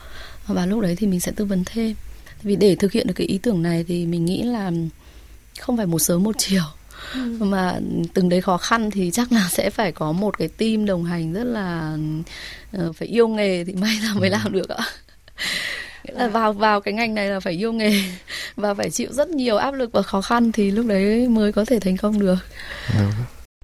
Và 0.47 0.67
lúc 0.67 0.81
đấy 0.81 0.97
thì 0.97 1.07
mình 1.07 1.21
sẽ 1.21 1.33
tư 1.37 1.45
vấn 1.45 1.65
thêm 1.65 1.95
vì 2.43 2.57
để 2.57 2.75
thực 2.75 2.93
hiện 2.93 3.07
được 3.07 3.15
cái 3.17 3.27
ý 3.27 3.39
tưởng 3.39 3.63
này 3.63 3.85
thì 3.89 4.07
mình 4.07 4.25
nghĩ 4.25 4.43
là 4.43 4.71
không 5.61 5.77
phải 5.77 5.87
một 5.87 5.99
sớm 5.99 6.23
một 6.23 6.35
chiều 6.39 6.63
ừ. 7.15 7.37
mà 7.41 7.79
từng 8.15 8.29
đấy 8.29 8.41
khó 8.41 8.57
khăn 8.57 8.91
thì 8.91 9.11
chắc 9.11 9.33
là 9.33 9.49
sẽ 9.51 9.71
phải 9.71 9.93
có 9.93 10.13
một 10.13 10.39
cái 10.39 10.49
team 10.49 10.87
đồng 10.87 11.05
hành 11.05 11.33
rất 11.33 11.45
là 11.45 11.97
uh, 12.77 12.97
phải 12.97 13.09
yêu 13.09 13.29
nghề 13.29 13.65
thì 13.65 13.73
may 13.73 13.99
ra 14.03 14.15
mới 14.15 14.29
ừ. 14.29 14.33
làm 14.33 14.53
được 14.53 14.69
ạ 14.69 14.85
nghĩa 16.05 16.15
là 16.15 16.29
vào 16.29 16.53
vào 16.53 16.81
cái 16.81 16.95
ngành 16.95 17.15
này 17.15 17.29
là 17.29 17.41
phải 17.41 17.53
yêu 17.53 17.73
nghề 17.73 18.03
và 18.57 18.75
phải 18.75 18.91
chịu 18.91 19.13
rất 19.13 19.29
nhiều 19.29 19.57
áp 19.57 19.75
lực 19.75 19.93
và 19.93 20.03
khó 20.03 20.21
khăn 20.21 20.53
thì 20.53 20.71
lúc 20.71 20.87
đấy 20.87 21.29
mới 21.29 21.53
có 21.53 21.65
thể 21.65 21.81
thành 21.81 21.97
công 21.97 22.21
được. 22.21 22.39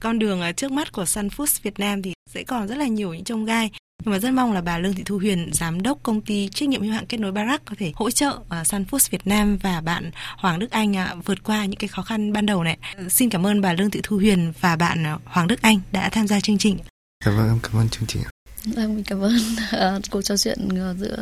Con 0.01 0.19
đường 0.19 0.41
à, 0.41 0.53
trước 0.53 0.73
mắt 0.73 0.93
của 0.93 1.05
Sun 1.05 1.29
Foods 1.29 1.59
Việt 1.63 1.79
Nam 1.79 2.03
thì 2.03 2.13
sẽ 2.31 2.43
còn 2.43 2.69
rất 2.69 2.79
là 2.79 2.87
nhiều 2.87 3.15
những 3.15 3.25
trông 3.25 3.45
gai 3.45 3.71
nhưng 4.05 4.13
mà 4.13 4.19
rất 4.19 4.31
mong 4.31 4.53
là 4.53 4.61
bà 4.61 4.79
Lương 4.79 4.95
Thị 4.95 5.03
Thu 5.07 5.19
Huyền, 5.19 5.51
giám 5.53 5.83
đốc 5.83 5.99
công 6.03 6.21
ty 6.21 6.49
trách 6.49 6.69
nhiệm 6.69 6.83
hữu 6.83 6.93
hạn 6.93 7.07
kết 7.07 7.21
nối 7.21 7.33
Barack 7.33 7.65
có 7.65 7.75
thể 7.79 7.93
hỗ 7.95 8.11
trợ 8.11 8.31
uh, 8.31 8.67
Sun 8.67 8.85
Foods 8.91 9.09
Việt 9.11 9.27
Nam 9.27 9.59
và 9.63 9.81
bạn 9.81 10.11
Hoàng 10.37 10.59
Đức 10.59 10.71
Anh 10.71 10.93
uh, 10.93 11.27
vượt 11.27 11.43
qua 11.45 11.65
những 11.65 11.79
cái 11.79 11.89
khó 11.89 12.03
khăn 12.03 12.33
ban 12.33 12.47
đầu 12.47 12.65
này. 12.65 12.79
Uh, 13.07 13.13
xin 13.13 13.31
cảm 13.31 13.47
ơn 13.47 13.61
bà 13.61 13.73
Lương 13.73 13.91
Thị 13.91 14.01
Thu 14.03 14.17
Huyền 14.17 14.53
và 14.61 14.77
bạn 14.77 15.05
Hoàng 15.25 15.47
Đức 15.47 15.63
Anh 15.63 15.81
đã 15.93 16.09
tham 16.09 16.27
gia 16.27 16.41
chương 16.41 16.59
trình. 16.59 16.79
cảm 17.25 17.37
ơn 17.39 17.59
cảm 17.63 17.77
ơn 17.77 17.89
chương 17.89 18.07
trình. 18.07 18.23
Vâng, 18.65 18.95
mình 18.95 19.05
cảm 19.05 19.21
ơn 19.21 19.39
à, 19.71 19.99
cuộc 20.11 20.23
trò 20.23 20.37
chuyện 20.37 20.69
ờ, 20.79 20.95
giữa 20.99 21.17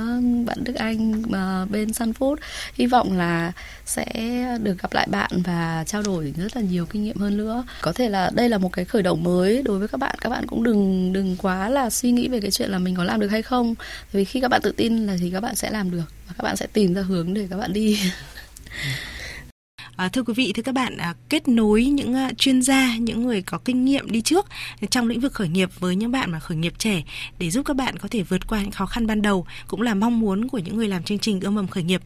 bạn 0.46 0.64
Đức 0.64 0.74
Anh 0.74 1.22
uh, 1.22 1.70
bên 1.70 1.92
Sun 1.92 2.12
Food. 2.18 2.36
Hy 2.74 2.86
vọng 2.86 3.18
là 3.18 3.52
sẽ 3.86 4.06
được 4.62 4.82
gặp 4.82 4.92
lại 4.92 5.06
bạn 5.10 5.30
và 5.44 5.84
trao 5.86 6.02
đổi 6.02 6.34
rất 6.36 6.56
là 6.56 6.62
nhiều 6.62 6.86
kinh 6.86 7.04
nghiệm 7.04 7.16
hơn 7.16 7.36
nữa. 7.36 7.64
Có 7.80 7.92
thể 7.92 8.08
là 8.08 8.30
đây 8.34 8.48
là 8.48 8.58
một 8.58 8.72
cái 8.72 8.84
khởi 8.84 9.02
đầu 9.02 9.16
mới 9.16 9.62
đối 9.62 9.78
với 9.78 9.88
các 9.88 9.98
bạn. 9.98 10.16
Các 10.20 10.30
bạn 10.30 10.46
cũng 10.46 10.62
đừng 10.62 11.12
đừng 11.12 11.36
quá 11.36 11.68
là 11.68 11.90
suy 11.90 12.10
nghĩ 12.10 12.28
về 12.28 12.40
cái 12.40 12.50
chuyện 12.50 12.70
là 12.70 12.78
mình 12.78 12.94
có 12.96 13.04
làm 13.04 13.20
được 13.20 13.28
hay 13.28 13.42
không. 13.42 13.74
Vì 14.12 14.24
khi 14.24 14.40
các 14.40 14.48
bạn 14.48 14.60
tự 14.62 14.72
tin 14.72 15.06
là 15.06 15.16
thì 15.20 15.30
các 15.30 15.40
bạn 15.40 15.54
sẽ 15.54 15.70
làm 15.70 15.90
được 15.90 16.12
và 16.28 16.34
các 16.38 16.42
bạn 16.42 16.56
sẽ 16.56 16.66
tìm 16.72 16.94
ra 16.94 17.02
hướng 17.02 17.34
để 17.34 17.46
các 17.50 17.56
bạn 17.56 17.72
đi. 17.72 18.00
À, 19.96 20.08
thưa 20.08 20.22
quý 20.22 20.34
vị, 20.34 20.52
thưa 20.52 20.62
các 20.62 20.74
bạn, 20.74 20.96
à, 20.96 21.14
kết 21.28 21.48
nối 21.48 21.84
những 21.84 22.14
à, 22.14 22.30
chuyên 22.38 22.62
gia, 22.62 22.96
những 22.96 23.22
người 23.22 23.42
có 23.42 23.58
kinh 23.58 23.84
nghiệm 23.84 24.10
đi 24.10 24.20
trước 24.20 24.46
trong 24.90 25.08
lĩnh 25.08 25.20
vực 25.20 25.32
khởi 25.32 25.48
nghiệp 25.48 25.70
với 25.78 25.96
những 25.96 26.10
bạn 26.10 26.30
mà 26.30 26.40
khởi 26.40 26.56
nghiệp 26.56 26.74
trẻ 26.78 27.02
để 27.38 27.50
giúp 27.50 27.66
các 27.66 27.76
bạn 27.76 27.96
có 27.96 28.08
thể 28.08 28.22
vượt 28.22 28.46
qua 28.46 28.62
những 28.62 28.70
khó 28.70 28.86
khăn 28.86 29.06
ban 29.06 29.22
đầu 29.22 29.46
cũng 29.68 29.82
là 29.82 29.94
mong 29.94 30.20
muốn 30.20 30.48
của 30.48 30.58
những 30.58 30.76
người 30.76 30.88
làm 30.88 31.02
chương 31.02 31.18
trình 31.18 31.40
ươm 31.40 31.54
mầm 31.54 31.68
khởi 31.68 31.82
nghiệp. 31.82 32.02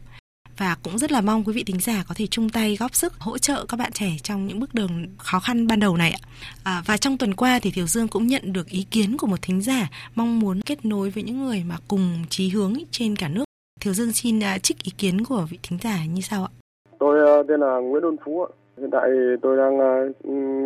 và 0.57 0.75
cũng 0.83 0.97
rất 0.97 1.11
là 1.11 1.21
mong 1.21 1.43
quý 1.43 1.53
vị 1.53 1.63
thính 1.63 1.79
giả 1.79 2.03
có 2.07 2.15
thể 2.15 2.27
chung 2.27 2.49
tay 2.49 2.75
góp 2.75 2.95
sức 2.95 3.13
hỗ 3.19 3.37
trợ 3.37 3.65
các 3.65 3.77
bạn 3.77 3.91
trẻ 3.91 4.17
trong 4.23 4.47
những 4.47 4.59
bước 4.59 4.73
đường 4.73 5.07
khó 5.17 5.39
khăn 5.39 5.67
ban 5.67 5.79
đầu 5.79 5.97
này 5.97 6.11
ạ. 6.11 6.19
À, 6.63 6.83
và 6.85 6.97
trong 6.97 7.17
tuần 7.17 7.33
qua 7.33 7.59
thì 7.59 7.71
Thiều 7.71 7.87
Dương 7.87 8.07
cũng 8.07 8.27
nhận 8.27 8.53
được 8.53 8.69
ý 8.69 8.85
kiến 8.91 9.17
của 9.17 9.27
một 9.27 9.41
thính 9.41 9.61
giả 9.61 9.89
mong 10.15 10.39
muốn 10.39 10.61
kết 10.61 10.85
nối 10.85 11.09
với 11.09 11.23
những 11.23 11.45
người 11.45 11.63
mà 11.63 11.77
cùng 11.87 12.25
chí 12.29 12.49
hướng 12.49 12.73
trên 12.91 13.15
cả 13.15 13.27
nước. 13.27 13.45
Thiều 13.79 13.93
Dương 13.93 14.13
xin 14.13 14.43
à, 14.43 14.57
trích 14.57 14.83
ý 14.83 14.91
kiến 14.97 15.25
của 15.25 15.45
vị 15.49 15.59
thính 15.63 15.79
giả 15.81 16.05
như 16.05 16.21
sau 16.21 16.45
ạ. 16.45 16.60
Tôi 17.01 17.19
ờ, 17.19 17.43
tên 17.43 17.59
là 17.59 17.77
Nguyễn 17.77 18.01
Đôn 18.01 18.15
Phú 18.25 18.43
ạ. 18.43 18.49
Hiện 18.77 18.89
tại 18.91 19.09
tôi 19.41 19.57
đang 19.57 19.79
ờ, 19.79 20.11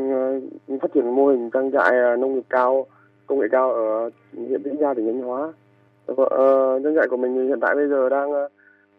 ờ, 0.10 0.78
phát 0.82 0.94
triển 0.94 1.16
mô 1.16 1.28
hình 1.28 1.50
trang 1.50 1.72
trại 1.72 2.18
nông 2.18 2.36
nghiệp 2.36 2.44
cao, 2.50 2.86
công 3.28 3.40
nghệ 3.40 3.48
cao 3.52 3.74
ở 3.74 4.10
huyện 4.48 4.62
Vĩnh 4.64 4.78
Gia, 4.80 4.94
tỉnh 4.94 5.06
Thanh 5.06 5.22
Hóa. 5.22 5.54
Trang 6.84 6.96
trại 6.96 7.08
của 7.08 7.18
mình 7.18 7.48
hiện 7.48 7.60
tại 7.60 7.76
bây 7.76 7.88
giờ 7.88 8.10
đang 8.10 8.32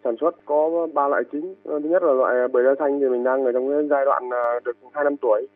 sản 0.05 0.17
xuất 0.21 0.35
có 0.45 0.87
ba 0.95 1.09
loại 1.09 1.23
chính 1.33 1.55
thứ 1.65 1.79
nhất 1.79 2.03
là 2.03 2.13
loại 2.13 2.49
bưởi 2.49 2.65
da 2.65 2.75
xanh 2.79 3.01
thì 3.01 3.09
mình 3.09 3.25
đang 3.25 3.45
ở 3.45 3.53
trong 3.53 3.71
cái 3.71 3.87
giai 3.91 4.05
đoạn 4.05 4.31
được 4.65 4.77
hai 4.93 5.05
năm 5.05 5.17
tuổi 5.17 5.47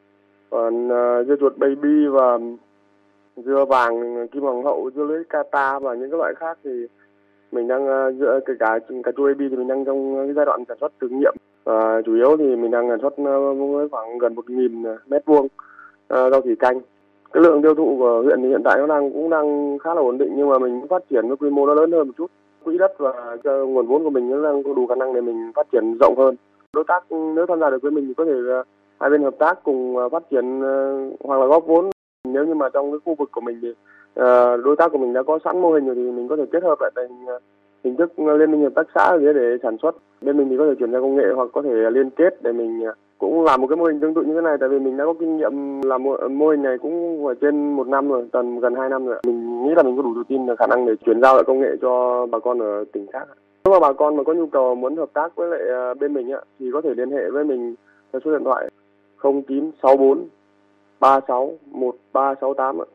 còn 0.51 0.89
dưa 1.29 1.37
chuột 1.41 1.59
baby 1.59 2.07
và 2.11 2.39
dưa 3.37 3.65
vàng 3.65 4.29
kim 4.29 4.43
hoàng 4.43 4.63
hậu 4.63 4.91
dưa 4.95 5.05
lưới 5.05 5.25
kata 5.25 5.79
và 5.79 5.95
những 5.95 6.11
các 6.11 6.17
loại 6.17 6.35
khác 6.35 6.59
thì 6.65 6.87
mình 7.53 7.69
đang 7.69 7.87
dựa 8.19 8.41
kể 8.47 8.55
cả 8.59 8.79
cà 9.05 9.13
chua 9.17 9.27
baby 9.27 9.49
thì 9.49 9.57
mình 9.57 9.69
đang 9.69 9.85
trong 9.85 10.17
cái 10.17 10.35
giai 10.35 10.47
đoạn 10.47 10.65
sản 10.69 10.77
xuất 10.81 10.93
thử 11.01 11.09
nghiệm 11.09 11.35
và 11.65 12.03
chủ 12.03 12.15
yếu 12.15 12.37
thì 12.37 12.57
mình 12.57 12.71
đang 12.71 12.89
sản 12.89 12.99
xuất 13.03 13.15
ờ, 13.17 13.55
với 13.55 13.89
khoảng 13.89 14.19
gần 14.19 14.35
một 14.35 14.51
nghìn 14.51 14.83
ờ, 14.83 14.99
mét 15.07 15.27
vuông 15.27 15.49
rau 16.09 16.41
thủy 16.41 16.57
canh. 16.59 16.81
Cái 17.33 17.43
lượng 17.43 17.63
tiêu 17.63 17.75
thụ 17.75 17.97
của 17.99 18.23
huyện 18.23 18.43
thì 18.43 18.49
hiện 18.49 18.63
tại 18.65 18.79
nó 18.79 18.87
đang, 18.87 19.13
cũng 19.13 19.31
đang 19.31 19.79
khá 19.79 19.95
là 19.95 20.01
ổn 20.01 20.19
định, 20.19 20.33
nhưng 20.37 20.49
mà 20.49 20.59
mình 20.59 20.87
phát 20.91 21.03
triển 21.11 21.29
với 21.29 21.37
quy 21.37 21.51
mô 21.51 21.67
nó 21.67 21.75
lớn 21.75 21.93
hơn 21.93 22.07
một 22.07 22.13
chút. 22.19 22.31
Quỹ 22.65 22.79
đất 22.79 22.93
và 22.99 23.37
nguồn 23.45 23.87
vốn 23.87 24.05
của 24.05 24.11
mình 24.11 24.31
nó 24.31 24.43
đang 24.43 24.63
có 24.63 24.75
đủ 24.75 24.87
khả 24.87 24.95
năng 24.95 25.15
để 25.15 25.21
mình 25.21 25.53
phát 25.55 25.67
triển 25.73 25.99
rộng 26.01 26.15
hơn. 26.19 26.37
Đối 26.73 26.85
tác, 26.85 27.05
nếu 27.11 27.47
tham 27.47 27.61
gia 27.61 27.71
được 27.71 27.83
với 27.83 27.91
mình 27.91 28.05
thì 28.09 28.15
có 28.15 28.25
thể 28.25 28.33
hai 29.01 29.11
bên 29.11 29.23
hợp 29.23 29.35
tác 29.39 29.65
cùng 29.65 29.97
phát 30.13 30.23
triển 30.31 30.61
hoặc 31.25 31.41
là 31.41 31.47
góp 31.47 31.67
vốn. 31.67 31.91
Nếu 32.29 32.45
như 32.45 32.55
mà 32.55 32.69
trong 32.69 32.91
cái 32.91 32.99
khu 33.05 33.15
vực 33.15 33.29
của 33.33 33.41
mình 33.41 33.59
thì 33.63 33.75
đối 34.65 34.77
tác 34.79 34.93
của 34.93 34.99
mình 34.99 35.13
đã 35.13 35.23
có 35.23 35.39
sẵn 35.45 35.61
mô 35.61 35.73
hình 35.73 35.87
rồi 35.87 35.95
thì 35.95 36.03
mình 36.03 36.29
có 36.29 36.37
thể 36.37 36.45
kết 36.53 36.63
hợp 36.63 36.79
lại 36.81 36.91
thành 36.97 37.27
hình 37.85 37.97
thức 37.97 38.19
liên 38.19 38.51
minh 38.51 38.63
hợp 38.63 38.73
tác 38.75 38.87
xã 38.95 39.17
để, 39.17 39.33
để 39.33 39.57
sản 39.63 39.77
xuất. 39.83 39.97
Bên 40.21 40.37
mình 40.37 40.49
thì 40.49 40.57
có 40.57 40.67
thể 40.67 40.75
chuyển 40.79 40.93
giao 40.93 41.03
công 41.03 41.17
nghệ 41.17 41.27
hoặc 41.37 41.49
có 41.53 41.63
thể 41.63 41.91
liên 41.91 42.11
kết 42.11 42.43
để 42.43 42.53
mình 42.53 42.85
à, 42.87 42.93
cũng 43.19 43.45
làm 43.45 43.61
một 43.61 43.67
cái 43.67 43.77
mô 43.77 43.85
hình 43.85 44.01
tương 44.01 44.15
tự 44.15 44.23
như 44.23 44.35
thế 44.35 44.41
này. 44.41 44.57
Tại 44.61 44.69
vì 44.69 44.79
mình 44.79 44.97
đã 44.97 45.05
có 45.05 45.15
kinh 45.21 45.37
nghiệm 45.37 45.83
làm 45.83 46.03
mô, 46.03 46.29
mô 46.29 46.49
hình 46.49 46.63
này 46.63 46.79
cũng 46.79 47.27
ở 47.27 47.35
trên 47.41 47.77
một 47.77 47.89
năm 47.89 48.09
rồi 48.09 48.29
tầm 48.33 48.61
gần 48.61 48.75
hai 48.75 48.89
năm 48.89 49.07
rồi. 49.07 49.21
Mình 49.27 49.65
nghĩ 49.65 49.71
là 49.77 49.83
mình 49.83 49.97
có 49.97 50.03
đủ 50.03 50.15
tự 50.15 50.23
tin 50.29 50.47
và 50.47 50.57
khả 50.57 50.67
năng 50.67 50.87
để 50.87 50.93
chuyển 51.07 51.21
giao 51.21 51.35
lại 51.35 51.45
công 51.47 51.61
nghệ 51.61 51.77
cho 51.83 52.27
bà 52.27 52.39
con 52.39 52.59
ở 52.59 52.85
tỉnh 52.93 53.07
khác. 53.13 53.29
Nếu 53.65 53.73
mà 53.73 53.81
bà 53.81 53.93
con 53.93 54.17
mà 54.17 54.23
có 54.23 54.33
nhu 54.35 54.47
cầu 54.47 54.75
muốn 54.75 54.97
hợp 54.97 55.11
tác 55.13 55.37
với 55.37 55.49
lại 55.49 55.61
à, 55.69 55.95
bên 55.95 56.15
mình 56.15 56.33
ạ 56.33 56.41
thì 56.59 56.67
có 56.73 56.81
thể 56.81 56.91
liên 56.97 57.11
hệ 57.11 57.31
với 57.31 57.45
mình 57.45 57.75
theo 58.13 58.21
số 58.25 58.31
điện 58.31 58.45
thoại 58.45 58.71
0964 59.23 60.29
36 61.01 61.53
1368 61.67 62.83
ạ. 62.83 62.87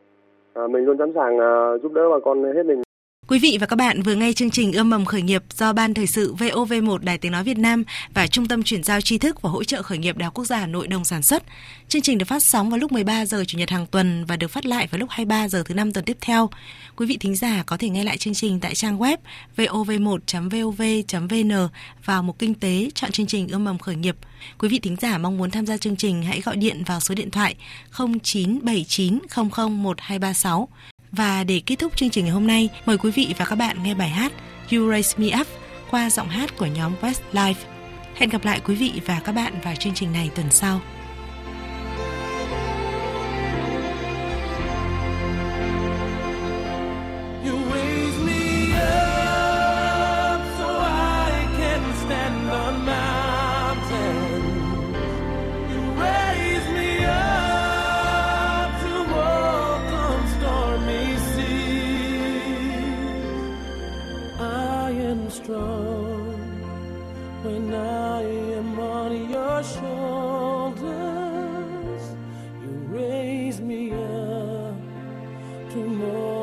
À, 0.54 0.66
mình 0.66 0.84
luôn 0.84 0.98
sẵn 0.98 1.12
sàng 1.14 1.38
à, 1.38 1.78
giúp 1.82 1.92
đỡ 1.92 2.10
bà 2.10 2.18
con 2.24 2.44
hết 2.54 2.66
mình. 2.66 2.82
Quý 3.28 3.38
vị 3.38 3.58
và 3.60 3.66
các 3.66 3.76
bạn 3.76 4.02
vừa 4.02 4.14
nghe 4.14 4.32
chương 4.32 4.50
trình 4.50 4.72
Ươm 4.72 4.90
mầm 4.90 5.04
khởi 5.04 5.22
nghiệp 5.22 5.42
do 5.54 5.72
Ban 5.72 5.94
Thời 5.94 6.06
sự 6.06 6.34
VOV1 6.34 6.98
Đài 6.98 7.18
Tiếng 7.18 7.32
Nói 7.32 7.44
Việt 7.44 7.58
Nam 7.58 7.84
và 8.14 8.26
Trung 8.26 8.48
tâm 8.48 8.62
Chuyển 8.62 8.82
giao 8.82 9.00
tri 9.00 9.18
thức 9.18 9.42
và 9.42 9.50
hỗ 9.50 9.64
trợ 9.64 9.82
khởi 9.82 9.98
nghiệp 9.98 10.16
Đại 10.16 10.24
học 10.24 10.34
Quốc 10.34 10.44
gia 10.44 10.58
Hà 10.58 10.66
Nội 10.66 10.86
đồng 10.86 11.04
sản 11.04 11.22
xuất. 11.22 11.42
Chương 11.88 12.02
trình 12.02 12.18
được 12.18 12.28
phát 12.28 12.42
sóng 12.42 12.70
vào 12.70 12.78
lúc 12.78 12.92
13 12.92 13.26
giờ 13.26 13.44
Chủ 13.46 13.58
nhật 13.58 13.70
hàng 13.70 13.86
tuần 13.86 14.24
và 14.24 14.36
được 14.36 14.48
phát 14.48 14.66
lại 14.66 14.88
vào 14.90 14.98
lúc 14.98 15.10
23 15.10 15.48
giờ 15.48 15.62
thứ 15.66 15.74
năm 15.74 15.92
tuần 15.92 16.04
tiếp 16.04 16.16
theo. 16.20 16.50
Quý 16.96 17.06
vị 17.06 17.16
thính 17.20 17.36
giả 17.36 17.62
có 17.66 17.76
thể 17.76 17.88
nghe 17.88 18.04
lại 18.04 18.18
chương 18.18 18.34
trình 18.34 18.60
tại 18.60 18.74
trang 18.74 18.98
web 18.98 19.16
vov1.vov.vn 19.56 21.68
vào 22.04 22.22
mục 22.22 22.38
kinh 22.38 22.54
tế, 22.54 22.88
chọn 22.94 23.12
chương 23.12 23.26
trình 23.26 23.48
Ươm 23.48 23.64
mầm 23.64 23.78
khởi 23.78 23.96
nghiệp. 23.96 24.16
Quý 24.58 24.68
vị 24.68 24.78
thính 24.78 24.96
giả 25.00 25.18
mong 25.18 25.38
muốn 25.38 25.50
tham 25.50 25.66
gia 25.66 25.76
chương 25.76 25.96
trình, 25.96 26.22
hãy 26.22 26.40
gọi 26.40 26.56
điện 26.56 26.82
vào 26.86 27.00
số 27.00 27.14
điện 27.14 27.30
thoại 27.30 27.54
0979 27.98 29.18
00 29.56 29.82
1236 29.82 30.68
và 31.12 31.44
để 31.44 31.62
kết 31.66 31.76
thúc 31.76 31.96
chương 31.96 32.10
trình 32.10 32.24
ngày 32.24 32.34
hôm 32.34 32.46
nay, 32.46 32.68
mời 32.86 32.98
quý 32.98 33.10
vị 33.10 33.34
và 33.38 33.44
các 33.44 33.56
bạn 33.56 33.82
nghe 33.82 33.94
bài 33.94 34.08
hát 34.08 34.32
You 34.72 34.90
Raise 34.90 35.18
Me 35.18 35.40
Up 35.40 35.46
qua 35.90 36.10
giọng 36.10 36.28
hát 36.28 36.56
của 36.58 36.66
nhóm 36.66 36.92
Westlife. 37.00 37.54
Hẹn 38.14 38.30
gặp 38.30 38.44
lại 38.44 38.60
quý 38.66 38.74
vị 38.74 38.92
và 39.06 39.20
các 39.24 39.32
bạn 39.32 39.52
vào 39.64 39.74
chương 39.74 39.94
trình 39.94 40.12
này 40.12 40.30
tuần 40.34 40.46
sau. 40.50 40.80
Raise 72.88 73.60
me 73.60 73.92
up 73.92 74.76
to 75.70 75.78
more. 75.78 76.35